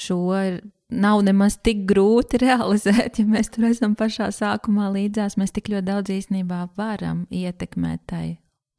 [0.05, 0.63] šo ir
[0.95, 5.39] nav nemaz tik grūti realizēt, ja mēs tur esam pašā sākumā līdzās.
[5.41, 8.27] Mēs tik ļoti daudz īstenībā varam ietekmēt tai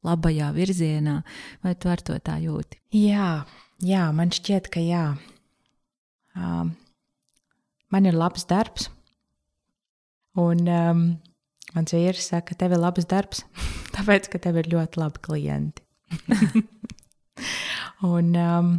[0.06, 1.20] labajā virzienā,
[1.66, 2.80] vai tu ar to tā jūti?
[2.96, 3.46] Jā,
[3.84, 5.06] jā man šķiet, ka jā.
[6.36, 6.74] Um,
[7.94, 8.90] man ir labs darbs,
[10.40, 11.06] un um,
[11.76, 13.46] mans vīrs saka, ka tev ir labs darbs,
[13.96, 15.86] tāpēc, ka tev ir ļoti labi klienti.
[18.16, 18.76] un, um,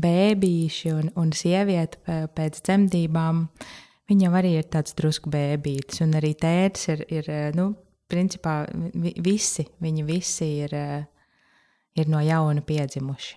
[0.00, 3.44] bēbīši un, un sieviete pēc dzemdībām,
[4.10, 6.02] viņa jau arī ir tāds drusku bēbītis.
[6.04, 7.72] Un arī tēvs ir, ir nu,
[8.10, 8.64] principā
[9.22, 10.74] visi, viņi visi ir,
[11.96, 13.36] ir no jauna piedzimuši.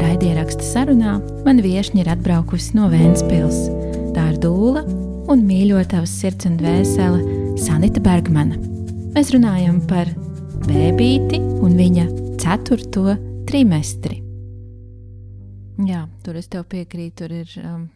[0.00, 3.66] Raidieraksta sarunā man viesiņa ir atbraukusi no Vēncpils.
[4.16, 4.84] Tā ir dūla
[5.32, 8.58] un mīļotavas sirds un dvēsele Sanita Bergmana.
[9.16, 10.10] Mēs runājam par
[10.66, 12.06] bēbīti un viņa
[12.42, 13.16] ceturto
[13.48, 14.20] trimestri.
[15.86, 17.16] Jā, tur es tev piekrītu.
[17.20, 17.86] Tur ir um,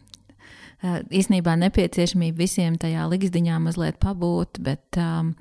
[0.83, 5.35] uh, īstenībā nepieciešamība visiem tajā likšdiņā mazliet pabūt, bet um,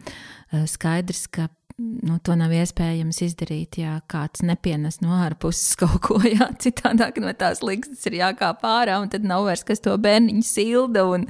[0.52, 1.48] uh, skaidrs, ka
[1.80, 6.18] nu, to nav iespējams izdarīt, ja kāds nepienes no ārpuses kaut ko.
[6.34, 10.44] Jā, citādāk no tās līgas ir jākāp ārā, un tad nav vairs kas to bērniņu
[10.46, 11.06] silda.
[11.08, 11.26] Un,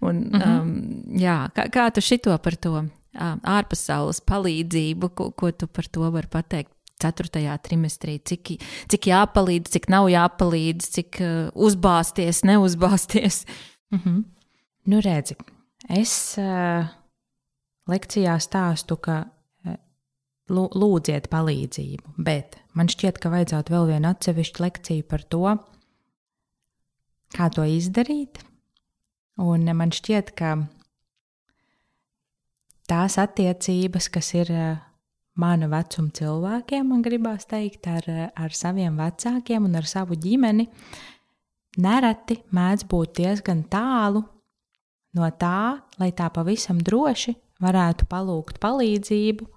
[0.00, 0.60] un, uh -huh.
[0.60, 0.74] um,
[1.18, 6.28] jā, kā, kā tu šito par to ārpasaules palīdzību, ko, ko tu par to vari
[6.30, 6.72] pateikt?
[7.02, 8.54] Ceturtajā trimestrī, cik,
[8.92, 13.44] cik jāpalīdz, cik nav jāpalīdz, cik uh, uzbāzties, neuzbāzties.
[13.92, 14.24] Mm -hmm.
[14.84, 15.36] Nu, redzi,
[15.88, 16.86] es uh,
[17.86, 19.76] lekcijā stāstu, ka uh,
[20.50, 25.56] lūdziet palīdzību, bet man šķiet, ka vajadzētu vēl vienu atsevišķu lekciju par to,
[27.36, 28.42] kā to izdarīt.
[29.40, 30.56] Un man šķiet, ka
[32.90, 34.80] tās attiecības, kas ir uh,
[35.38, 40.68] mana vecuma cilvēkiem, man gribās teikt, ar, ar saviem vecākiem un ar savu ģimeni,
[41.80, 44.24] nereti mēdz būt diezgan tālu
[45.16, 49.48] no tā, lai tā pavisam droši varētu palūgt palīdzību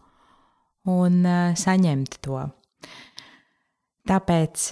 [0.96, 2.44] un uh, saņemt to.
[4.06, 4.68] Tāpēc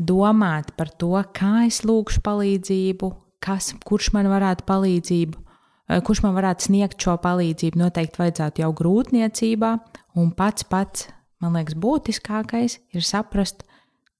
[0.00, 5.49] domāt par to, kā es lūgšu palīdzību, kas, kurš man varētu palīdzību Eh,
[6.06, 9.72] kurš man varētu sniegt šo palīdzību, noteikti vajadzētu jau grūtniecībā.
[10.20, 11.08] Un pats pats,
[11.42, 13.64] man liekas, būtiskākais ir saprast,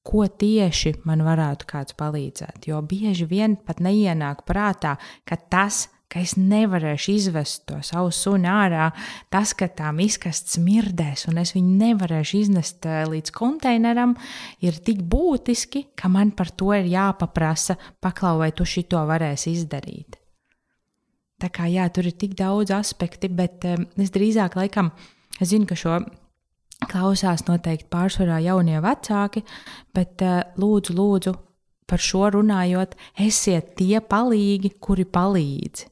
[0.07, 2.69] ko tieši man varētu kāds palīdzēt.
[2.71, 4.97] Jo bieži vien pat neienāk prātā,
[5.29, 8.89] ka tas, ka es nevarēšu izvest to savu sunu ārā,
[9.31, 14.17] tas, ka tā miskasts smirdēs un es viņu nevarēšu iznest eh, līdz konteineram,
[14.65, 20.20] ir tik būtiski, ka man par to ir jāpaprasa, paklau, vai tu šito varēsi izdarīt.
[21.41, 24.91] Tā kā jā, tur ir tik daudz aspekti, bet um, es drīzāk laikam
[25.41, 26.01] es zinu, ka šo
[26.91, 29.45] klausās noteikti pārsvarā jaunie vecāki,
[29.97, 31.35] bet uh, lūdzu, lūdzu,
[31.91, 35.89] par šo runājot, esiet tie palīgi, kuri palīdz.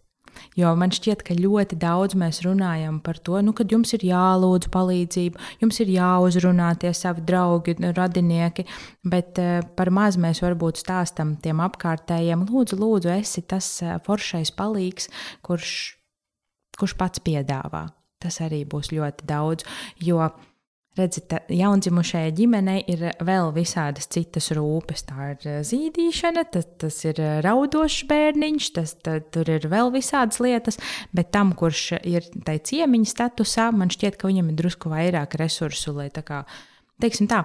[0.59, 4.71] Jo man šķiet, ka ļoti daudz mēs runājam par to, nu, kad jums ir jālūdz
[4.75, 8.67] palīdzību, jums ir jāuzrunā tie savi draugi, radinieki,
[9.09, 14.55] bet uh, par maz mēs varbūt stāstam tiem apkārtējiem, lūdzu, lūdzu, esi tas uh, foršais
[14.59, 15.11] palīgs,
[15.47, 15.73] kurš,
[16.79, 17.89] kurš pats piedāvā.
[18.19, 19.67] Tas arī būs ļoti daudz,
[20.03, 20.25] jo
[20.99, 25.05] Redziet, jaundzimušajai ģimenei ir vēl visādas citas rūpes.
[25.07, 29.93] Tā ir eh, zīdīšana, tas, tas ir eh, raudošs bērniņš, tas, tā, tur ir vēl
[29.95, 30.81] visādas lietas,
[31.15, 35.95] bet tam, kurš ir tai ciemiņa statusā, man šķiet, ka viņam ir drusku vairāk resursu,
[36.01, 36.43] lai tā kā,
[37.03, 37.45] teiksim tā,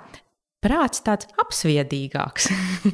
[0.63, 2.47] prāts tāds apsviedīgāks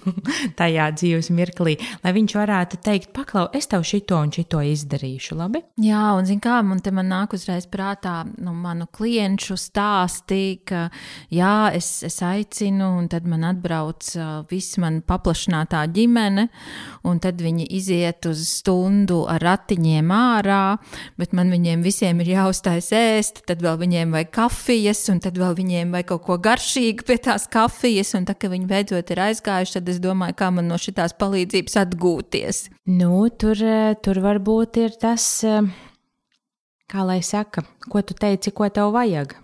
[0.59, 5.37] tajā dzīves mirklī, lai viņš varētu teikt, paklau, es tev šito un šito izdarīšu.
[5.39, 5.61] Labi?
[5.83, 10.87] Jā, un zini, kā man te man nāk uzreiz prātā nu, manu klientu stāstī, ka
[11.33, 16.47] jā, es, es aicinu, un tad man atbrauc uh, viss man paplašinātā ģimene,
[17.07, 20.63] un tad viņi iziet uz stundu ar ratiņiem ārā,
[21.21, 25.55] bet man viņiem visiem ir jāuztais ēst, tad vēl viņiem vajag kafijas, un tad vēl
[25.59, 29.23] viņiem vajag kaut ko garšīgu pie tās kafijas kafijas, un tā, ka viņi beidzot ir
[29.27, 32.63] aizgājuši, tad es domāju, kā man no šīs palīdzības atgūties.
[32.91, 35.61] Nu, tur, eh, tur varbūt ir tas, eh,
[36.89, 39.35] kā lai saka, ko tu teici, ko tev vajag.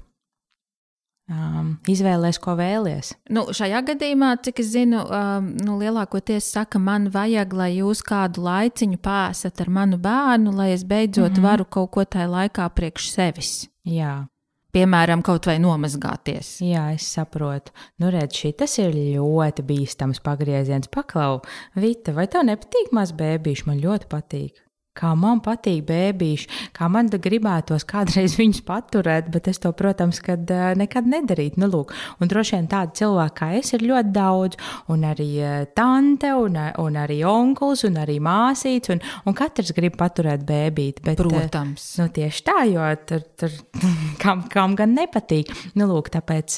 [1.25, 3.15] Um, izvēlēties, ko vēlies.
[3.33, 8.43] Nu, šajā gadījumā, cik es zinu, um, nu, lielākoties saka, man vajag, lai jūs kādu
[8.45, 11.41] laiciņu pāsat ar manu bērnu, lai es beidzot mm -hmm.
[11.41, 13.67] varu kaut ko tajā laikā priekš sevis.
[13.85, 14.27] Jā
[14.75, 16.57] piemēram, kaut vai nomazgāties.
[16.65, 17.73] Jā, es saprotu.
[18.01, 20.91] Nu, redz, šis ir ļoti bīstams pagrieziens.
[20.91, 21.41] Paklau,
[21.79, 23.69] Vita, vai tev nepatīk maz bērnišķi?
[23.71, 24.64] Man ļoti patīk.
[24.95, 30.45] Kā man patīk bērniši, kā man gribētos kādreiz viņus paturēt, bet es to, protams, kad,
[30.51, 31.59] uh, nekad nedarītu.
[31.59, 34.59] Nu, lūk, un droši vien tādu cilvēku kā es ir ļoti daudz,
[34.93, 39.97] un arī uh, tante, un, un arī onkulis, un arī māsīts, un, un katrs grib
[39.99, 41.03] paturēt bērnīti.
[41.19, 41.89] Protams.
[41.99, 43.59] Nu, tieši tā, jo tur, tur
[44.23, 45.51] kam, kam gan nepatīk.
[45.75, 46.57] Nu, lūk, tāpēc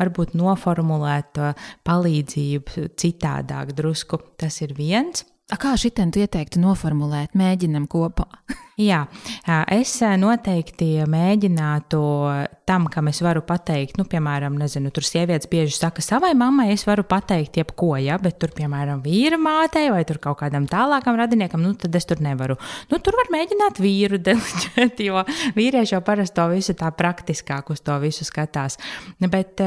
[0.00, 1.50] varbūt noformulēt to
[1.88, 4.20] palīdzību citādāk drusku.
[4.38, 5.24] Tas ir viens.
[5.48, 7.32] A kā šitien tu ieteiktu noformulēt?
[7.38, 8.26] Mēģinam kopā.
[8.88, 8.98] Jā,
[9.72, 12.00] es noteikti mēģinātu
[12.68, 16.84] tam, kam es varu pateikt, nu, piemēram, nezinu, tur sievietes bieži saka, savai mammai es
[16.86, 21.64] varu pateikt, jebko, ja, bet tur, piemēram, vīra mātei vai tur kaut kādam tālākam radiniekam,
[21.64, 22.60] nu, tad es tur nevaru.
[22.92, 27.82] Nu, tur var mēģināt vīru deliģēt, jo vīrieši jau parasti to visu tā praktiskāk uz
[27.82, 28.76] to visu skatās.
[29.24, 29.64] Bet,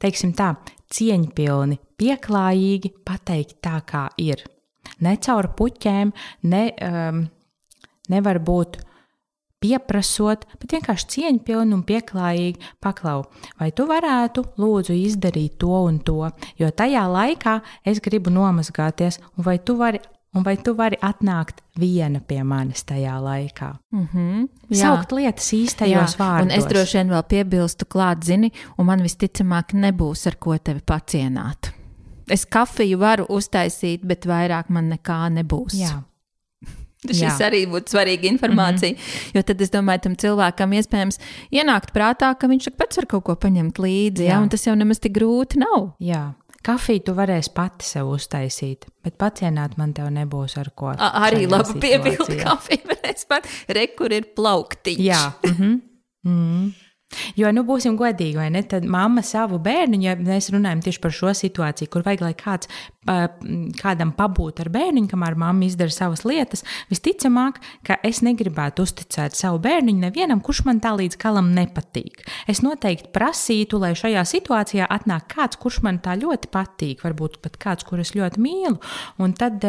[0.00, 0.54] teiksim tā,
[0.94, 4.46] cieņpilni, pieklājīgi pateikt tā, kā ir
[5.00, 7.24] ne caur puķēm, ne, um,
[8.12, 8.80] nevar būt
[9.62, 13.24] pieprasot, bet vienkārši cieņpilni un pieklājīgi paklau,
[13.60, 16.28] vai tu varētu lūdzu izdarīt to un to,
[16.60, 20.02] jo tajā laikā es gribu nomazgāties, un vai tu vari.
[20.36, 23.70] Un vai tu vari atnākt viena pie manis tajā laikā?
[23.92, 24.82] Mm -hmm, jā.
[24.82, 26.18] Saukt lietas īstajos jā.
[26.18, 26.42] vārdos.
[26.42, 30.80] Un es droši vien vēl piebilstu klāt, zini, un man visticamāk nebūs ar ko tevi
[30.80, 31.72] pacienāt.
[32.30, 35.76] Es kafiju varu uztaisīt, bet vairāk man nekā nebūs.
[35.78, 36.00] Jā.
[37.06, 37.34] Šis Jā.
[37.48, 38.96] arī būtu svarīga informācija.
[38.96, 39.36] Mm -hmm.
[39.36, 41.20] Jo tad es domāju, tam cilvēkam iespējams
[41.52, 44.26] ienākt prātā, ka viņš pats var kaut ko paņemt līdzi.
[44.26, 44.40] Ja?
[44.40, 45.92] Un tas jau nemaz tik grūti nav.
[46.00, 46.32] Jā.
[46.62, 50.88] Kafiju tu varēsi pati sev uztaisīt, bet pacienāt man tev nebūs ar ko.
[50.98, 53.46] A, arī labi piebildi, kafiju varēs pat.
[53.68, 54.98] Re, kur ir plauktiņš.
[54.98, 55.32] Jā.
[55.44, 55.80] Mm -hmm.
[56.24, 56.85] Mm -hmm.
[57.38, 58.62] Jo, nu, būsim godīgi, vai ne?
[58.66, 62.70] Tad mamma savu bērnu, ja mēs runājam tieši par šo situāciju, kur vajag, lai kāds
[63.06, 69.60] kādam pabūt ar bērniņu, kamēr mamma izdara savas lietas, visticamāk, ka es negribētu uzticēt savu
[69.62, 72.24] bērniņu nevienam, kurš man tā līdz galam nepatīk.
[72.50, 77.58] Es noteikti prasītu, lai šajā situācijā atnāk kāds, kurš man tā ļoti patīk, varbūt pat
[77.62, 78.80] kāds, kurus ļoti mīlu.
[79.22, 79.62] Un tad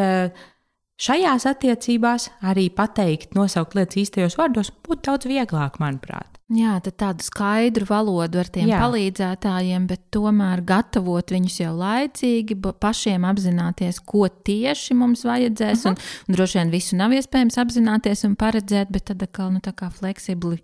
[0.98, 6.37] šajās attiecībās arī pateikt, nosaukt lietas īstajos vārdos, būtu daudz vieglāk, manuprāt.
[6.48, 8.78] Jā, tad tādu skaidru valodu ar tiem Jā.
[8.80, 15.84] palīdzētājiem, bet tomēr gatavot viņus jau laicīgi, pašiem apzināties, ko tieši mums vajadzēs.
[15.84, 15.98] Uh -huh.
[15.98, 19.60] un, un droši vien visu nav iespējams apzināties un paredzēt, bet tad atkal nu,
[20.00, 20.62] fleksibli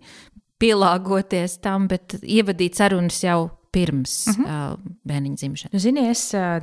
[0.58, 4.72] pielāgoties tam, bet ievadīt sarunas jau pirms uh -huh.
[4.72, 5.72] uh, bērniņa dzimšanas.
[5.72, 6.62] Nu, zini, es uh,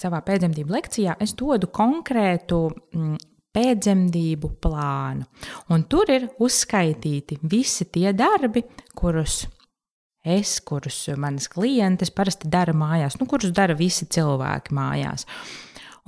[0.00, 3.16] savā pēcdzemdību lekcijā dodu konkrētu mm,
[3.56, 5.26] pēcdzemdību plānu.
[5.72, 8.64] Un tur ir uzskaitīti visi tie darbi,
[8.96, 9.42] kurus
[10.22, 15.26] es, kurus manas klientes parasti dara mājās, nu, kurus dara visi cilvēki mājās.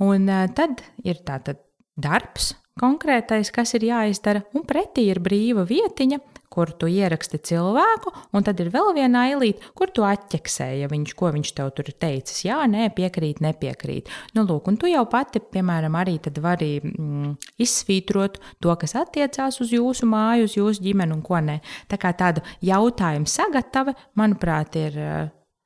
[0.03, 1.61] Un uh, tad ir tātad
[1.95, 6.19] darbs konkrētais, kas ir jāizdara, un pretī ir brīva vietiņa,
[6.55, 11.15] kur tu ieraksti cilvēku, un tad ir vēl viena ailīte, kur tu atķeksē, ja viņš,
[11.19, 12.45] ko viņš tev tur ir teicis.
[12.47, 14.11] Jā, nē, piekrīt, nepiekrīt.
[14.37, 19.73] Nu, lūk, un tu jau pati, piemēram, arī vari mm, izsvītrot to, kas attiecās uz
[19.75, 21.59] jūsu māju, uz jūsu ģimeni un ko nē.
[21.91, 24.99] Tā kā tādu jautājumu sagatave, manuprāt, ir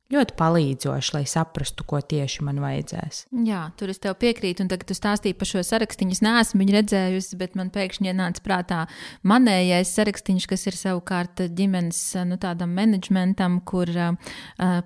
[0.10, 3.22] ļoti palīdzoši, lai saprastu, ko tieši man vajadzēs.
[3.46, 6.08] Jā, tur es tev piekrītu, un tagad tu stāstīji par šo sarakstu.
[6.10, 8.80] Es neesmu viņu redzējusi, bet man pēkšņi ienāca prātā
[9.28, 14.34] manējais sarakstiņš, kas ir savukārt ģimenes nu, tādam menedžmentam, kur uh,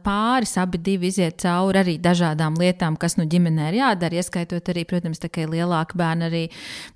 [0.04, 4.84] pāris abi divi iziet cauri arī dažādām lietām, kas nu ģimenē ir jādara, ieskaitot arī,
[4.90, 6.44] protams, tā kā ir lielāki bērni arī,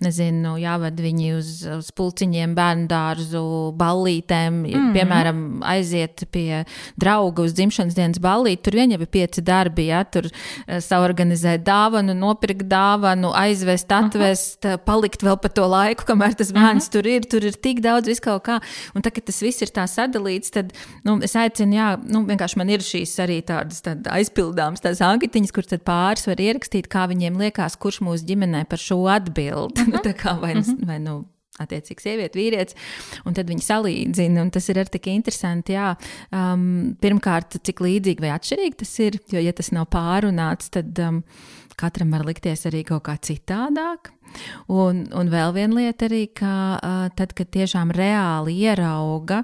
[0.03, 3.45] nezinu, jāved viņi uz, uz pulciņiem, bērnu dārzu,
[3.79, 4.93] ballītēm, mm -hmm.
[4.97, 6.65] piemēram, aiziet pie
[6.99, 10.80] drauga uz dzimšanas dienas dzimšanas ballīti, tur vien jau ir pieci darbi, ja tur uh,
[10.80, 14.77] saorganizēt dāvanu, nopirkt dāvanu, aizvest, atvest, uh -huh.
[14.86, 16.91] palikt vēl pa to laiku, kamēr tas bērns uh -huh.
[16.91, 17.21] tur ir.
[17.27, 18.62] Tur ir tik daudz viskaut kā.
[18.96, 20.73] Un tā, tas viss ir tā sadalīts, tad
[21.04, 25.52] nu, es aicinu, jā, nu, vienkārši man ir šīs arī tādas tād aizpildāmas tās anketiņas,
[25.52, 29.77] kur tad pāris var ierakstīt, kā viņiem liekas, kurš mūsu ģimenē par šo atbild.
[29.77, 30.06] Uh -huh.
[30.06, 30.87] nu, kā, vai, uh -huh.
[30.87, 31.25] vai, nu,
[31.63, 32.77] attiecīgi sieviete, vīrietis,
[33.27, 34.47] un tad viņi salīdzina.
[34.53, 35.77] Tas ir arī tik interesanti.
[35.77, 35.93] Jā,
[36.31, 36.67] um,
[37.01, 41.23] pirmkārt, cik līdzīgi vai atšķirīgi tas ir, jo, ja tas nav pārunāts, tad um,
[41.79, 44.13] katram var likties arī kaut kā citādāk.
[44.71, 49.43] Un, un vēl viena lieta arī, ka uh, tad, kad tiešām reāli ierauga,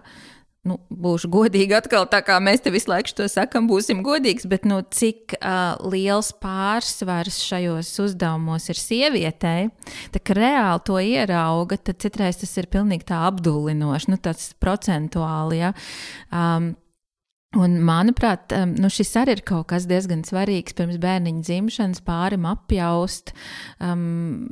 [0.67, 4.67] nu, būšu godīga atkal, tā kā mēs te visu laiku to sakam, būsim godīgs, bet
[4.69, 9.67] nu, cik uh, liels pārsvars šajos uzdevumos ir sievietei,
[10.13, 15.65] tad, reāli to ierauga, tad citreiz tas ir pilnīgi tā apdulinoši, nu, tas procentuāli.
[15.65, 15.75] Ja?
[16.31, 16.73] Um,
[17.53, 23.29] Un, manuprāt, nu, šis arī ir kaut kas diezgan svarīgs pirms bērniņa dzimšanas, pārim apjaust,
[23.77, 24.47] um,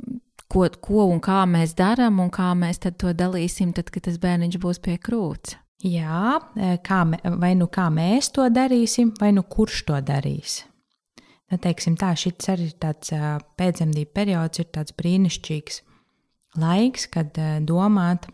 [0.46, 4.60] ko, ko un kā mēs darām, un kā mēs to dalīsim, tad, kad tas bērniņš
[4.62, 5.56] būs pie krūts.
[5.82, 7.00] Jā, e, kā,
[7.42, 10.60] vai nu kā mēs to darīsim, vai nu kurš to darīs.
[11.50, 13.12] Nu, teiksim tā, šis arī ir tāds
[13.60, 15.82] pēcdzemdību periods, ir tāds brīnišķīgs
[16.62, 17.36] laiks, kad
[17.68, 18.28] domāt,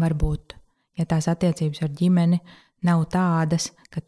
[0.00, 0.54] varbūt,
[0.96, 2.38] ja tās attiecības ar ģimeni
[2.84, 4.00] nav tādas, ka,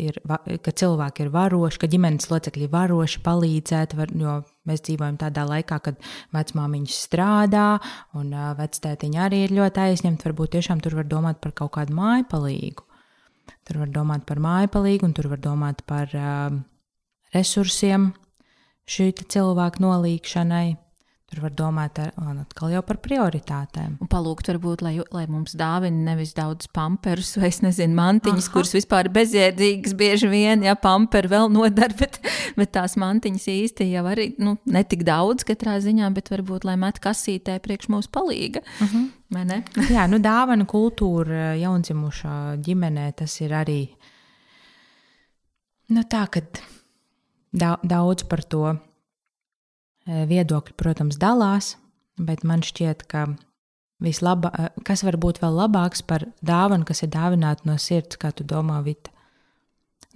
[0.00, 0.20] ir,
[0.64, 4.38] ka cilvēki ir varoši, ka ģimenes locekļi ir varoši palīdzēt, var, jo
[4.68, 6.00] mēs dzīvojam tādā laikā, kad
[6.36, 7.68] vecmāmiņas strādā,
[8.18, 10.28] un vectētiņa arī ir ļoti aizņemta.
[10.28, 12.84] Varbūt tiešām tur var domāt par kaut kādu māju palīgu.
[13.68, 16.58] Tur var domāt par māju palīgu, un tur var domāt par uh,
[17.34, 18.12] resursiem
[18.88, 20.76] šī cilvēka nolīgšanai.
[21.28, 23.98] Tur var domāt ar, atkal jau par prioritātēm.
[24.00, 28.54] Un palūgt, varbūt, lai, lai mums dāvina nevis daudz pamperus vai, es nezinu, mantiņas, Aha.
[28.54, 32.16] kuras vispār ir bezjēdzīgas, bieži vien, ja pamperi vēl nodara, bet,
[32.56, 37.02] bet tās mantiņas īsti jau arī, nu, netik daudz katrā ziņā, bet varbūt, lai met
[37.04, 38.64] kasītē priekš mūsu palīga.
[38.64, 38.96] Uh mhm.
[38.96, 39.14] -huh.
[39.28, 39.62] Vai ne?
[39.98, 43.82] Jā, nu dāvana kultūra jaundzimušā ģimenē, tas ir arī,
[45.92, 46.64] nu tā, kad
[47.52, 48.78] daudz par to
[50.08, 51.76] viedokļi, protams, dalās,
[52.18, 53.26] bet man šķiet, ka
[54.02, 58.32] vislabā, eh, kas var būt vēl labāks par dāvanu, kas ir dāvināta no sirds, kā
[58.32, 59.12] tu domā, Vita?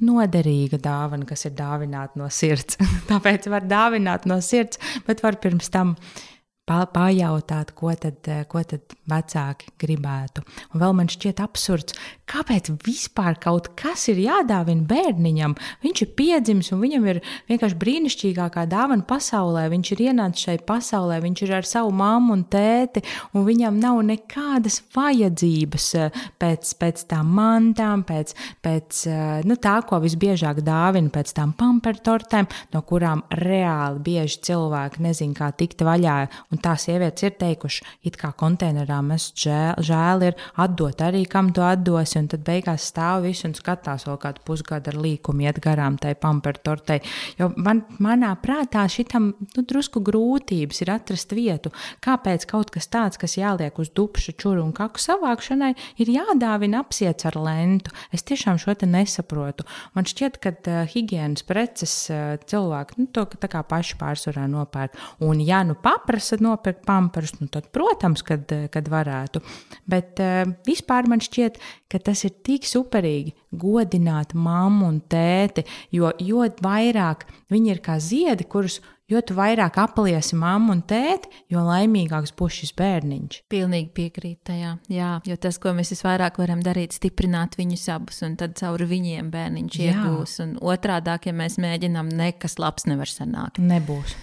[0.02, 2.76] Noderīga dāvana, kas ir dāvināta no sirds.
[3.10, 6.31] Tāpēc var dāvināt no sirds, bet var pirms tam uh,
[6.66, 10.44] pajautāt, ko tad, eh, ko tad vecāki gribētu.
[10.72, 11.92] Un vēl man šķiet absurds,
[12.26, 15.56] kāpēc vispār kaut kas ir jādāvina bērniņam.
[15.82, 19.68] Viņš ir piedzimis un viņam ir vienkārši brīnišķīgākā dāvana pasaulē.
[19.70, 23.02] Viņš ir ienācis šai pasaulē, viņš ir ar savu mammu un tēti,
[23.34, 29.82] un viņam nav nekādas vajadzības eh, pēc, pēc tām mantām, pēc, pēc eh, nu, tā,
[29.82, 36.28] ko visbiežāk dāvina, pēc tām pampertortēm, no kurām reāli bieži cilvēki nezin, kā tikt vaļā
[36.52, 41.48] Un tā sievietes ir teikušas, it kā konteinerā mēs žēl, žēl ir atdot arī, kam
[41.56, 45.62] to atdosi, un tad beigās stāv viss un skatās vēl kādu pusgadu ar līkumu iet
[45.64, 47.00] garām tai pampertortei.
[47.38, 51.72] Jo man, manā prātā šitam nu, drusku grūtības ir atrast vietu,
[52.04, 55.72] kāpēc kaut kas tāds, kas jāliek uz dupšu, čuru un kaku savākšanai,
[56.04, 57.94] ir jādāvina apsiets ar lentu.
[58.12, 59.64] Es tiešām šo te nesaprotu.
[59.96, 65.00] Man šķiet, ka uh, higienas preces uh, cilvēki nu, to kā paši pārsvarā nopērk.
[65.24, 69.42] Un, ja nu paprasa nopirkt pamperus, nu tad, protams, kad, kad varētu.
[69.88, 71.60] Bet uh, vispār man šķiet,
[71.92, 77.98] ka tas ir tik superīgi godināt mammu un tēti, jo, jo vairāk viņi ir kā
[78.02, 78.80] ziedi, kurus
[79.12, 83.42] Jo tu vairāk apliesi mammu un tēti, jo laimīgāks būs šis bērniņš.
[83.52, 84.76] Pilnīgi piekrīt tajā.
[84.92, 89.28] Jā, jo tas, ko mēs visvairāk varam darīt, stiprināt viņus abus, un tad caur viņiem
[89.32, 89.92] bērniņš Jā.
[89.92, 90.38] iegūs.
[90.46, 93.60] Un otrādi, ja mēs mēģinām, nekas labs nevar sanākt.
[93.60, 94.14] Nebūs.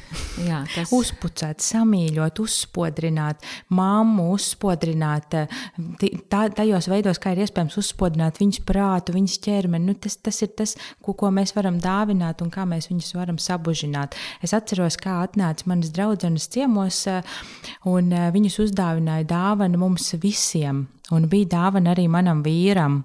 [0.48, 0.94] Jā, tas...
[0.96, 5.38] Uzpucēt, samīļot, uzspodrināt, mammu uzspodrināt,
[6.34, 9.92] tā, tajos veidos, kā ir iespējams uzspodrināt viņas prātu, viņas ķermeni.
[9.92, 10.76] Nu, tas, tas ir tas,
[11.06, 14.18] ko, ko mēs varam dāvināt un kā mēs viņus varam sabužināt.
[14.46, 17.22] Es atceros, atceros, kā atnāca manas draudzenes ciemos, eh,
[17.86, 23.04] un eh, viņas uzdāvināja dāvanu mums visiem, un bija dāvana arī manam vīram.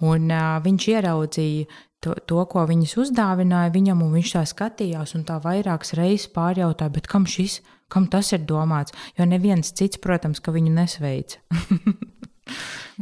[0.00, 1.64] Un uh, viņš ieraudzīja
[1.98, 7.02] to, to, ko viņas uzdāvināja viņam, un viņš tā skatījās, un tā vairākas reizes pārjautāja,
[7.10, 7.58] kam šis,
[7.90, 11.42] kam tas ir domāts, jo neviens cits, protams, ka viņu nesveica.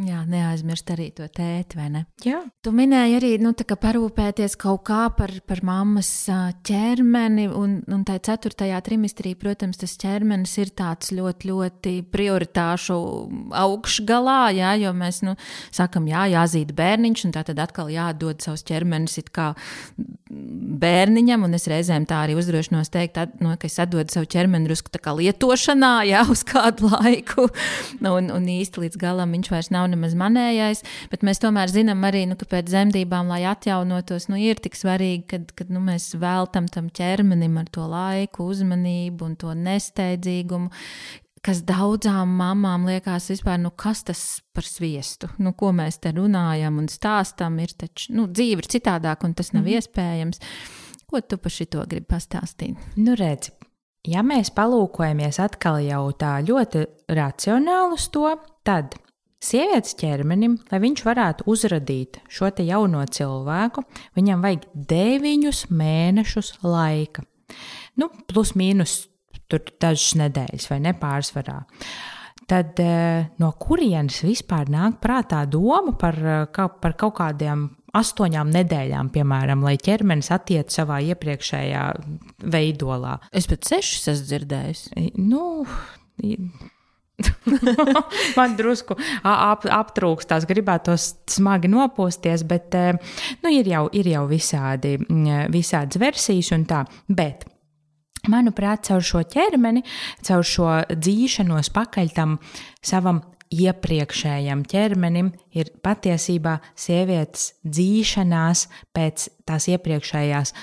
[0.03, 2.03] Jā, neaizmirst arī to tēti, vai ne?
[2.25, 2.41] Jā.
[2.65, 6.11] Tu minēji arī, nu, tā kā parūpēties kaut kā par, par mammas
[6.67, 12.99] ķermeni, un, un tā ceturtajā trimestrī, protams, tas ķermenis ir tāds ļoti, ļoti prioritāšu
[13.63, 15.37] augšgalā, jā, jo mēs, nu,
[15.75, 19.53] sakam, jā, jāzīd bērniņš, un tā tad atkal jādod savs ķermenis it kā
[20.33, 24.69] bērniņam, un es reizēm tā arī uzdrošinos teikt, at, nu, ka es atdodu savu ķermeni
[24.69, 27.49] drusku lietošanā, jā, uz kādu laiku,
[28.01, 32.25] un, un īsti līdz galam viņš vairs nav nemaz manējais, bet mēs tomēr zinām arī,
[32.31, 36.71] nu, ka pēc dzemdībām, lai atjaunotos, nu, ir tik svarīgi, kad, kad nu, mēs veltam
[36.73, 40.73] tam ķermenim ar to laiku, uzmanību un to nesteidzīgumu,
[41.43, 44.23] kas daudzām mamām liekas, vispār, nu, kas tas
[44.55, 47.59] par sviestu, nu, ko mēs te runājam un stāstam.
[47.63, 49.75] Ir taču nu, dzīve ir citādāka, un tas nav mm.
[49.79, 50.43] iespējams.
[51.11, 52.79] Ko tu par šito gribi pastāstīt?
[52.97, 53.51] Nu, redz,
[54.09, 58.29] ja mēs palūkojamies atkal jau tā ļoti racionāli uz to,
[58.67, 58.97] tad
[59.43, 63.83] Sievietes ķermenim, lai viņš varētu uzradīt šo jauno cilvēku,
[64.15, 67.25] viņam vajag deviņus mēnešus laika.
[67.99, 69.09] Nu, plus mīnus
[69.83, 71.61] dažas nedēļas vai nepārsvarā.
[72.49, 79.11] Tad eh, no kurienes vispār nāk prātā doma par, eh, par kaut kādiem astoņām nedēļām,
[79.13, 81.87] piemēram, lai ķermenis attiektu savā iepriekšējā
[82.53, 83.19] veidolā?
[83.33, 84.87] Es pat sešas esmu dzirdējis.
[85.21, 85.65] Nu,
[88.39, 88.97] Man drusku
[89.29, 94.97] ap, aptrūkstās, gribētos smagi nopūsties, bet nu, ir, jau, ir jau visādi,
[95.53, 96.83] visādas versijas un tā.
[97.13, 97.45] Bet
[98.31, 99.83] manuprāt, caur šo ķermeni,
[100.23, 102.37] caur šo dzīšanos pakaļ tam
[102.85, 110.55] savam iepriekšējam ķermenim, ir patiesībā sievietes dzīšanās pēc tās iepriekšējās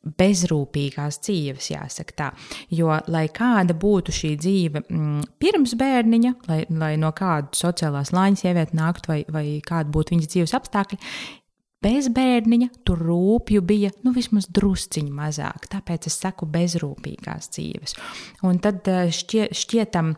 [0.00, 2.28] bezrūpīgās dzīves, jāsaka tā.
[2.72, 8.46] Jo, lai kāda būtu šī dzīve mm, pirms bērniņa, lai, lai no kādas sociālās lāņas
[8.46, 11.00] sieviete nāktu vai, vai kāda būtu viņas dzīves apstākļi,
[11.84, 15.68] bez bērniņa tur rūpju bija nu, vismaz drusciņi mazāk.
[15.72, 17.96] Tāpēc es saku bezrūpīgās dzīves.
[18.46, 20.14] Un tad šķie, šķietam.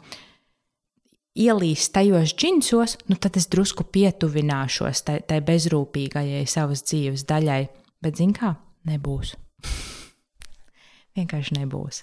[1.33, 7.63] Ielīst tajos džinsos, nu tad es drusku pietuvināšos tai, tai bezrūpīgajai savas dzīves daļai.
[8.05, 8.51] Bet, zin kā,
[8.85, 9.33] nebūs.
[11.17, 12.03] Vienkārši nebūs.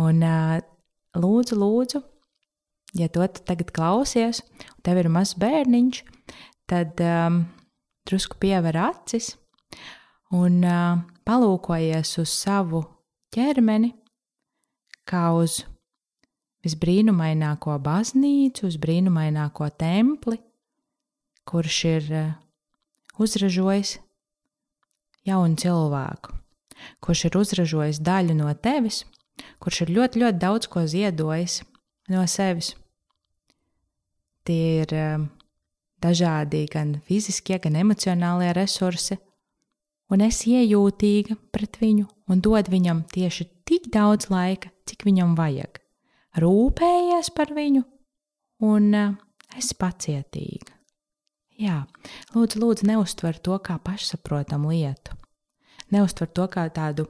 [0.00, 0.24] Un
[1.12, 2.00] lūdzu, lūdzu,
[2.96, 4.40] ja to tagad klausies,
[4.72, 6.00] un tev ir mazs bērniņš,
[6.72, 7.42] tad um,
[8.08, 9.34] drusku piever acis
[10.32, 12.82] un uh, palūkojies uz savu
[13.34, 13.92] ķermeni,
[15.08, 15.62] kā uz
[16.62, 20.38] visbrīnumaināko baznīcu, uz brīnumaināko templi,
[21.48, 22.30] kurš ir uh,
[23.22, 23.98] uzražojis
[25.26, 26.42] jaunu cilvēku
[27.00, 29.02] kurš ir uzražojis daļu no tevis,
[29.62, 31.60] kurš ir ļoti, ļoti daudz ko ziedojis
[32.12, 32.72] no sevis.
[34.46, 35.28] Tie ir um,
[36.02, 39.18] dažādi gan fiziskie, gan emocionālie resursi,
[40.12, 45.80] un es iejūtīga pret viņu un dod viņam tieši tik daudz laika, cik viņam vajag.
[46.42, 47.82] Rūpējies par viņu,
[48.64, 49.16] un uh,
[49.58, 50.74] es pacietīga.
[51.62, 51.82] Jā,
[52.34, 55.18] lūdzu, lūdzu, neuztver to kā pašsaprotamu lietu
[55.92, 57.06] neuztver to kā tādu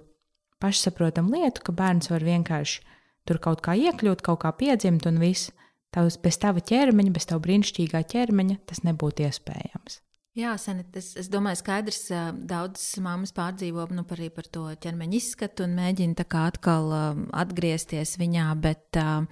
[0.62, 2.82] pašsaprotamu lietu, ka bērns var vienkārši
[3.28, 5.53] tur kaut kā iekļūt, kaut kā piedzimt un viss.
[5.93, 10.01] Tavs, bez tava ķermeņa, bez tava brīnišķīgā ķermeņa tas nebūtu iespējams.
[10.32, 12.07] Jā, Sanit, es, es domāju, skaidrs,
[12.49, 16.88] daudzas mammas pārdzīvo nu, par, par to ķermeņa izskatu un mēģina tā kā atkal
[17.36, 19.26] atgriezties viņā, bet uh,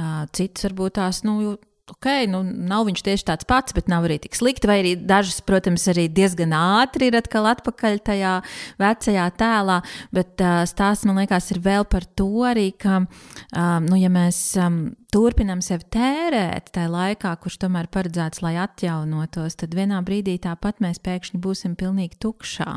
[0.00, 1.58] uh, citas varbūt tās, nu,
[1.92, 4.70] ok, nu, nav viņš tieši tāds pats, bet nav arī tik slikti.
[4.70, 8.34] Vai arī dažas, protams, arī diezgan ātri ir atkal atpakaļ tajā
[8.80, 9.80] vecajā tēlā.
[10.16, 14.40] Bet uh, stāsts man liekas, ir vēl par to arī, ka, um, nu, ja mēs
[14.56, 20.78] um, turpinam sevi tērēt tajā laikā, kurš tomēr paredzēts, lai atjaunotos, tad vienā brīdī tāpat
[20.84, 22.68] mēs pēkšņi būsim pilnīgi tukšā.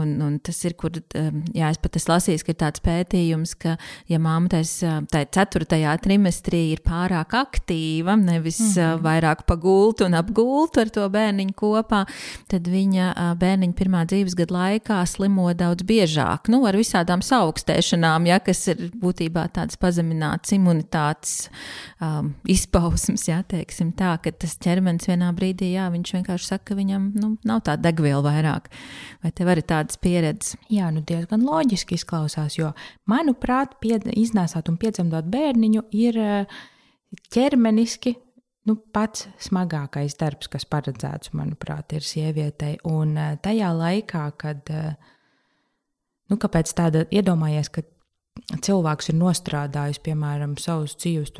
[0.00, 3.54] Un, un tas ir, kur, um, jā, es pat esmu lasījis, ka ir tāds pētījums,
[3.62, 3.76] ka,
[4.10, 9.04] ja māma tajā ceturtajā trimestrī ir pārāk aktīva, nevis mm -hmm.
[9.06, 12.04] vairāk pagultu un apgultu ar to bērniņu kopā,
[12.48, 18.40] tad viņa bērniņa pirmā dzīves gada laikā slimo daudz biežāk, nu, ar visādām saaugstēšanām, ja,
[18.40, 21.51] kas ir būtībā tādas pazeminātas imunitātes
[22.02, 26.78] um, izpausmes, jā, teiksim tā, ka tas ķermenis vienā brīdī, jā, viņš vienkārši saka, ka
[26.78, 28.68] viņam nu, nav tā degviela vairāk.
[29.24, 30.56] Vai tev arī tādas pieredzes?
[30.72, 32.72] Jā, nu diezgan loģiski izklausās, jo,
[33.10, 36.20] manuprāt, pied, iznēsāt un piedzemdot bērniņu ir
[37.32, 38.16] ķermeniski
[38.68, 42.76] nu, pats smagākais darbs, kas paredzēts, manuprāt, ir sievietei.
[42.88, 44.70] Un tajā laikā, kad,
[46.30, 47.84] nu, kāpēc tāda iedomājies, ka
[48.60, 51.32] cilvēks ir nostrādājis, piemēram, savus dzīves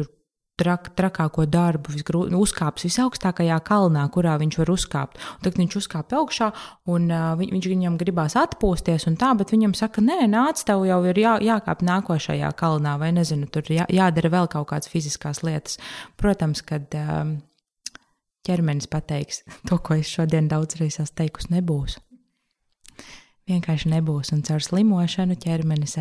[0.62, 5.20] trak, trakāko darbu, visgrū, uzkāps visaugstākajā kalnā, kurā viņš var uzkāpt.
[5.36, 6.50] Un tad viņš uzkāpa augšā,
[6.92, 11.00] un uh, viņš viņam gribās atpūsties, un tā, bet viņam saka, nē, nāc, tev jau
[11.10, 15.80] ir jā, jākāp nākošajā kalnā, vai nezinu, tur jā, jādara vēl kaut kādas fiziskās lietas.
[16.20, 17.36] Protams, kad um,
[18.46, 22.00] ķermenis pateiks to, ko es šodien daudzreiz esmu teikusi, nebūs.
[23.50, 25.96] Vienkārši nebūs, un caur slimošanu ķermenis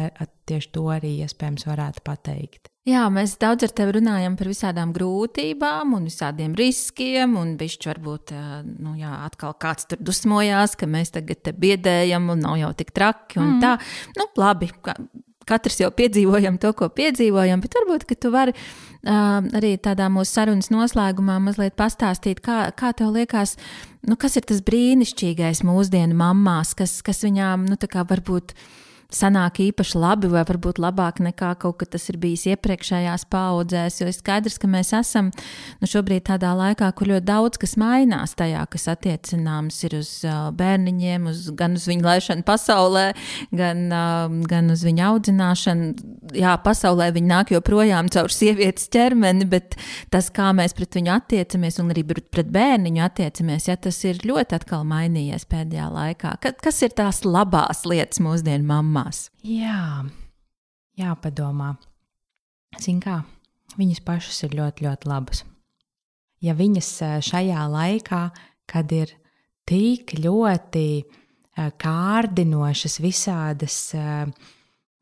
[0.50, 2.70] tieši to arī iespējams varētu pateikt.
[2.90, 8.34] Jā, mēs daudz ar tevi runājam par visādām grūtībām un visādiem riskiem, un bišķi varbūt,
[8.82, 12.90] nu jā, atkal kāds tur dusmojās, ka mēs tagad te biedējam un nav jau tik
[12.98, 13.60] traki un mm.
[13.62, 13.76] tā.
[14.18, 14.72] Nu, labi,
[15.50, 20.72] katrs jau piedzīvojam to, ko piedzīvojam, bet varbūt, tu vari uh, arī tādā mūsu sarunas
[20.74, 23.58] noslēgumā mazliet pastāstīt, kā, kā tev liekas,
[24.08, 28.56] nu, kas ir tas brīnišķīgais mūsdienu mamās, kas, kas viņām, nu, tā kā varbūt
[29.16, 34.00] sanāk īpaši labi, vai varbūt labāk nekā kaut kas tas ir bijis iepriekšējās paudzēs.
[34.02, 38.36] Jo ir skaidrs, ka mēs esam nu, šobrīd tādā laikā, kur ļoti daudz kas mainās
[38.40, 40.12] tajā, kas attiecināms ir uz
[40.58, 43.06] bērniņiem, uz, gan uz viņu laišanu pasaulē,
[43.56, 43.84] gan,
[44.50, 45.92] gan uz viņu audzināšanu.
[46.38, 49.76] Jā, pasaulē viņi nāk joprojām caur sievietes ķermeni, bet
[50.14, 54.62] tas, kā mēs pret viņu attiecamies un arī pret bērniņu attiecamies, ja tas ir ļoti
[54.62, 56.36] atkal mainījies pēdējā laikā.
[56.64, 59.01] Kas ir tās labās lietas mūsdienu mamā?
[59.02, 59.30] Domās.
[59.44, 60.06] Jā,
[60.98, 61.76] jāpadomā.
[62.80, 63.22] Ziniet, kā
[63.78, 65.44] viņas pašas ir ļoti, ļoti labas.
[66.42, 68.32] Ja viņas šajā laikā,
[68.68, 69.12] kad ir
[69.66, 71.04] tik ļoti
[71.56, 73.94] kārdinošas visādas,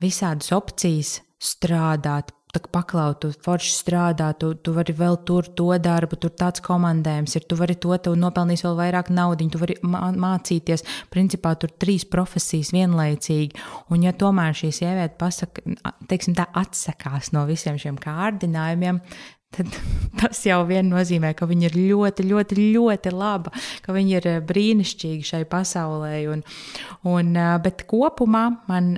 [0.02, 6.32] visādas opcijas strādāt, paklaut, tu forši strādā, tu, tu vari vēl tur to darbu, tur
[6.34, 10.86] tāds komandējums ir, tu vari to, tu nopelnīsi vēl vairāk naudas, tu vari mācīties.
[11.14, 13.54] Principā tur trīs profesijas vienlaicīgi.
[13.94, 15.62] Un ja tomēr šī sieviete pasaka,
[16.10, 19.04] teiksim, tā atsakās no visiem šiem kārdinājumiem,
[19.54, 19.70] tad
[20.20, 23.54] tas jau vien nozīmē, ka viņa ir ļoti, ļoti, ļoti laba,
[23.86, 26.16] ka viņa ir brīnišķīga šai pasaulē.
[26.34, 26.48] Un,
[27.14, 28.96] un, bet kopumā man,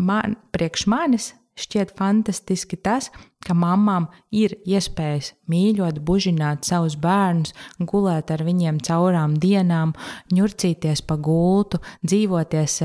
[0.00, 3.10] man priekš manis šķiet fantastiski tas,
[3.46, 9.94] ka mamām ir iespējas mīļot, bužināt savus bērnus, gulēt ar viņiem caurām dienām,
[10.34, 12.76] ņurcīties pa gultu, dzīvoties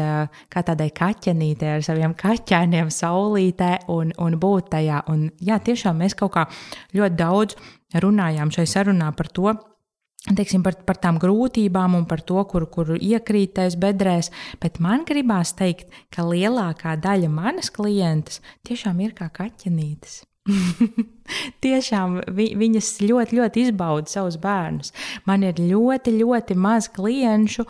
[0.52, 5.04] kā tādai kaķenītei ar saviem kaķēniem saulītē un, un būt tajā.
[5.12, 6.48] Un, jā, tiešām mēs kaut kā
[6.96, 7.60] ļoti daudz
[8.02, 9.56] runājām šai sarunā par to,
[10.30, 15.56] teiksim, par, par tām grūtībām un par to, kur, kur iekrītais bedrēs, bet man gribās
[15.58, 20.22] teikt, ka lielākā daļa manas klientes tiešām ir kā kaķenītes.
[21.66, 24.94] tiešām vi, viņas ļoti, ļoti izbauda savus bērnus.
[25.30, 27.66] Man ir ļoti, ļoti maz klientu,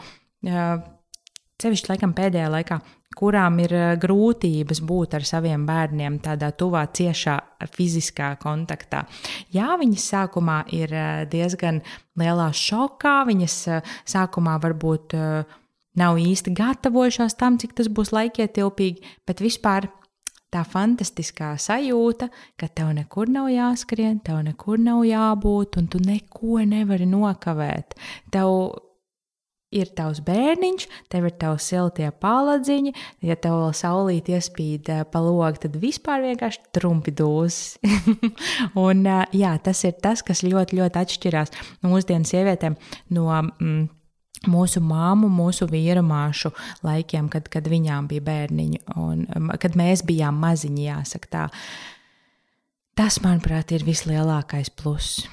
[1.61, 2.79] sevišķi laikam pēdējā laikā,
[3.17, 7.37] kurām ir eh, grūtības būt ar saviem bērniem tādā tuvā, ciešā
[7.71, 9.05] fiziskā kontaktā.
[9.53, 11.81] Jā, viņas sākumā ir eh, diezgan
[12.19, 15.17] lielā šokā, viņas eh, sākumā varbūt
[15.99, 19.89] nav īsti gatavojušās tam, cik tas būs laikietilpīgi, bet vispār
[20.51, 22.27] tā fantastiskā sajūta,
[22.59, 27.95] ka tev nekur nav jāskrien, tev nekur nav jābūt, un tu neko nevari nokavēt.
[28.31, 28.51] Tev
[29.71, 32.93] ir tavs bērniņš, tev ir tavs siltie paladziņi,
[33.25, 37.79] ja tev vēl saulīt iespīd eh, pa logu, tad vispār vienkārši trumpi dūzis.
[38.85, 41.57] un eh, jā, tas ir tas, kas ļoti, ļoti atšķirās
[41.87, 42.77] mūsdienu sievietēm
[43.15, 43.31] no.
[43.31, 43.89] Mm,
[44.49, 46.49] mūsu māmu, mūsu vīru māšu
[46.81, 51.43] laikiem, kad, kad viņām bija bērniņi, un mm, kad mēs bijām maziņi, jāsaka tā.
[52.97, 55.27] Tas, manuprāt, ir vislielākais pluss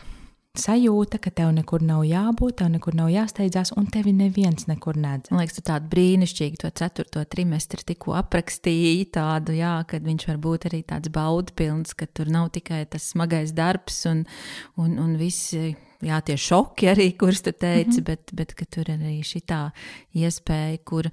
[0.59, 5.30] sajūta, ka tev nekur nav jābūt, tev nekur nav jāsteidzās, un tevi neviens nekur nedz.
[5.32, 10.40] Man liekas, tu tādu brīnišķīgu to ceturto trimestri tikko aprakstīji, tādu, jā, kad viņš var
[10.44, 14.24] būt arī tāds baudpilns, ka tur nav tikai tas smagais darbs un,
[14.76, 15.76] un, un visi.
[15.98, 18.04] Jā, tie šoki arī, kurus tu teici, mm -hmm.
[18.06, 19.40] bet, bet tur ir arī šī
[20.14, 21.11] iespēja, kur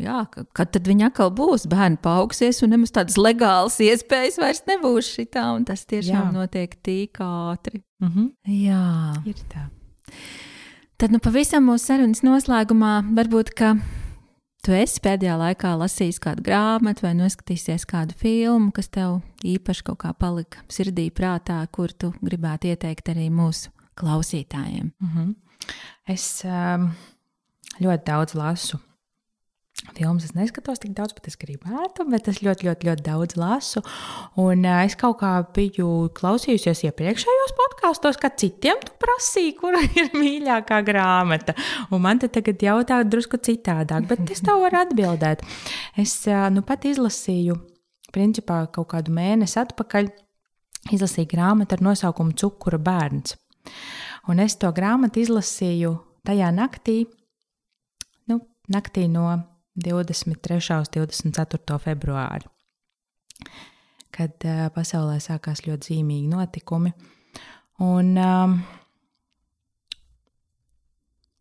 [0.00, 5.06] Jā, kad tad viņa atkal būs, bērni paaugsies, un nemaz tādas legālas iespējas vairs nebūs
[5.06, 6.32] šitā, un tas tiešām Jā.
[6.34, 7.84] notiek tik ātri.
[8.02, 8.30] Mm -hmm.
[8.50, 9.68] Jā, ir tā.
[10.98, 13.76] Tad, nu, pavisam mūsu sarunas noslēgumā, varbūt, ka
[14.66, 19.98] tu esi pēdējā laikā lasījis kādu grāmatu vai noskatījies kādu filmu, kas tev īpaši kaut
[19.98, 24.90] kā palika sirdī, prātā, kur tu gribētu ieteikt arī mūsu klausītājiem.
[25.00, 25.34] Mm -hmm.
[26.08, 26.90] Es um,
[27.80, 28.78] ļoti daudz lasu
[29.92, 33.82] Filmas es neskatos tik daudz, bet es gribētu, bet es ļoti, ļoti, ļoti daudz lasu.
[34.40, 40.10] Un uh, es kaut kā biju klausījusies iepriekšējos podkāstos, kad citiem tu prasīji, kura ir
[40.16, 41.54] mīļākā grāmata.
[41.92, 45.44] Un man te tagad jautā drusku citādāk, bet es tev varu atbildēt.
[46.00, 47.60] Es uh, nu pat izlasīju,
[48.14, 50.10] principā, kaut kādu mēnesi atpakaļ
[50.96, 53.36] izlasīja grāmatu ar nosaukumu Cukura bērns.
[54.32, 57.02] Un es to grāmatu izlasīju tajā naktī,
[58.32, 58.40] nu,
[58.72, 59.28] naktī no
[59.74, 60.60] 23.
[60.80, 61.78] uz 24.
[61.82, 62.46] februāri,
[64.14, 66.94] kad uh, pasaulē sākās ļoti zīmīgi notikumi.
[67.82, 68.58] Un, um,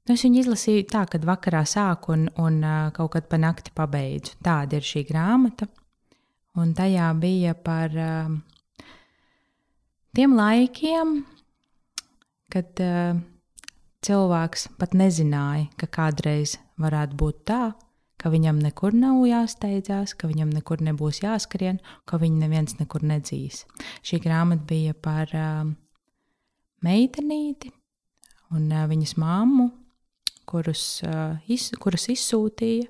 [0.03, 4.34] Es viņu izlasīju tā, kad vakarā sāku un, un uh, kaut kad pa nakti pabeidzu.
[4.43, 5.69] Tāda ir šī grāmata.
[6.59, 8.34] Un tajā bija par uh,
[10.11, 11.15] tiem laikiem,
[12.51, 13.15] kad uh,
[14.03, 17.61] cilvēks pat nezināja, ka kādreiz varētu būt tā,
[18.24, 23.65] ka viņam nekur nav jāsteidzās, ka viņam nekur nebūs jāskrien, ka viņu neviens nekur nedzīs.
[23.99, 25.65] Šī grāmata bija par uh,
[26.88, 27.74] meitenīti
[28.55, 29.67] un uh, viņas māmu,
[30.47, 32.88] kurus, uh, iz, kuras izsūtīja,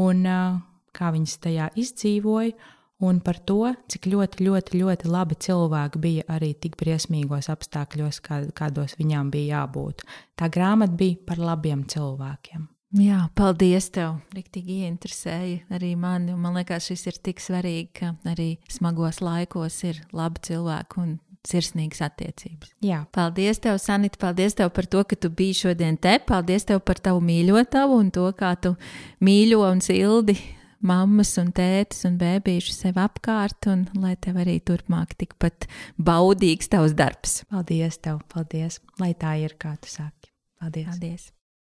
[0.00, 0.56] un uh,
[0.96, 2.56] kā viņas tajā izdzīvoja,
[3.04, 8.42] un par to, cik ļoti, ļoti, ļoti labi cilvēki bija arī tik briesmīgos apstākļos, kā,
[8.56, 10.08] kādos viņām bija jābūt.
[10.40, 12.68] Tā grāmata bija par labiem cilvēkiem.
[12.98, 14.16] Jā, paldies tev.
[14.34, 16.34] Riktīgi ieinteresēja arī mani.
[16.34, 21.12] Man liekas, šis ir tik svarīgi, ka arī smagos laikos ir labi cilvēki un
[21.46, 22.74] sirsnīgas attiecības.
[22.84, 23.04] Jā.
[23.14, 24.18] Paldies, tev, Sanita.
[24.26, 26.18] Paldies tev par to, ka tu biji šodien te.
[26.26, 28.74] Paldies tev par tavu mīļotavu un to, kā tu
[29.22, 30.36] mīļo un sildi
[30.80, 35.68] mammas un tētis un bērnīšu sev apkārt, un lai tev arī turpmāk tikpat
[36.00, 37.42] baudīgs tavs darbs.
[37.52, 40.32] Paldies, tev, paldies, lai tā ir, kā tu saki.
[40.60, 40.88] Paldies!
[40.88, 41.28] paldies.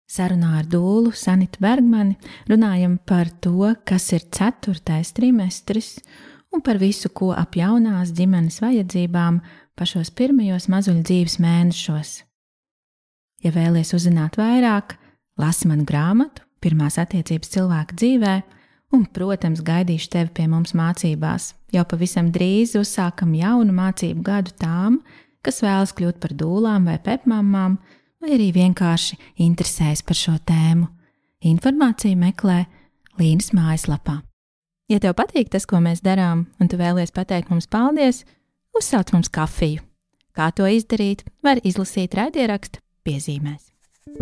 [0.09, 2.15] Sarunā ar Dūlu Sanitu Bergmani
[2.49, 5.99] runājam par to, kas ir ceturtais trimestris
[6.49, 9.37] un par visu, ko ap jaunās ģimenes vajadzībām
[9.77, 12.13] pašos pirmajos mazuļu dzīves mēnešos.
[13.45, 14.97] Ja vēlaties uzzināt vairāk,
[15.39, 18.33] lasi manu grāmatu, pirmās attiecības cilvēka dzīvē,
[18.97, 21.53] un, protams, gaidīšu tevi pie mums mācībās.
[21.71, 24.99] Jau pavisam drīz uzsākam jaunu mācību gadu tām,
[25.45, 27.77] kas vēlas kļūt par dūlām vai pepmāmām,
[28.21, 30.87] vai arī vienkārši interesējas par šo tēmu.
[31.49, 32.65] Informāciju meklē
[33.19, 34.19] Līnas mājaslapā.
[34.89, 38.23] Ja tev patīk tas, ko mēs darām, un tu vēlies pateikt mums paldies,
[38.75, 39.83] uzsauc mums kafiju.
[40.35, 43.69] Kā to izdarīt, var izlasīt raidierakstu piezīmēs.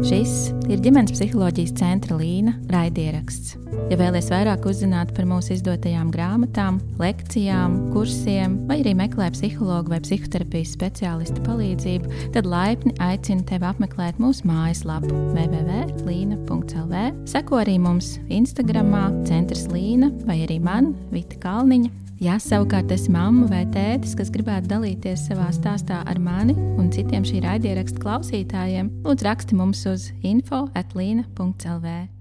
[0.05, 3.55] Šis ir ģimenes psiholoģijas centra līna raidieraksts.
[3.89, 9.99] Ja vēlaties vairāk uzzināt par mūsu izdotajām grāmatām, lekcijām, kursiem, vai arī meklē psihologu vai
[10.05, 12.05] psihoterapijas speciālistu palīdzību,
[12.35, 17.05] tad laipni aicinu tevi apmeklēt mūsu mājaslapu www.līna.lv.
[17.33, 18.93] Seko arī mums Instagram,
[19.29, 22.06] centrs Līna vai arī man, Vita Kalniņa.
[22.17, 27.21] Ja savukārt esi mamma vai tētis, kas gribētu dalīties savā stāstā ar mani un citiem
[27.27, 32.16] šī raidierakstu klausītājiem, lūdzu raksti mums uz info atlīna.lv.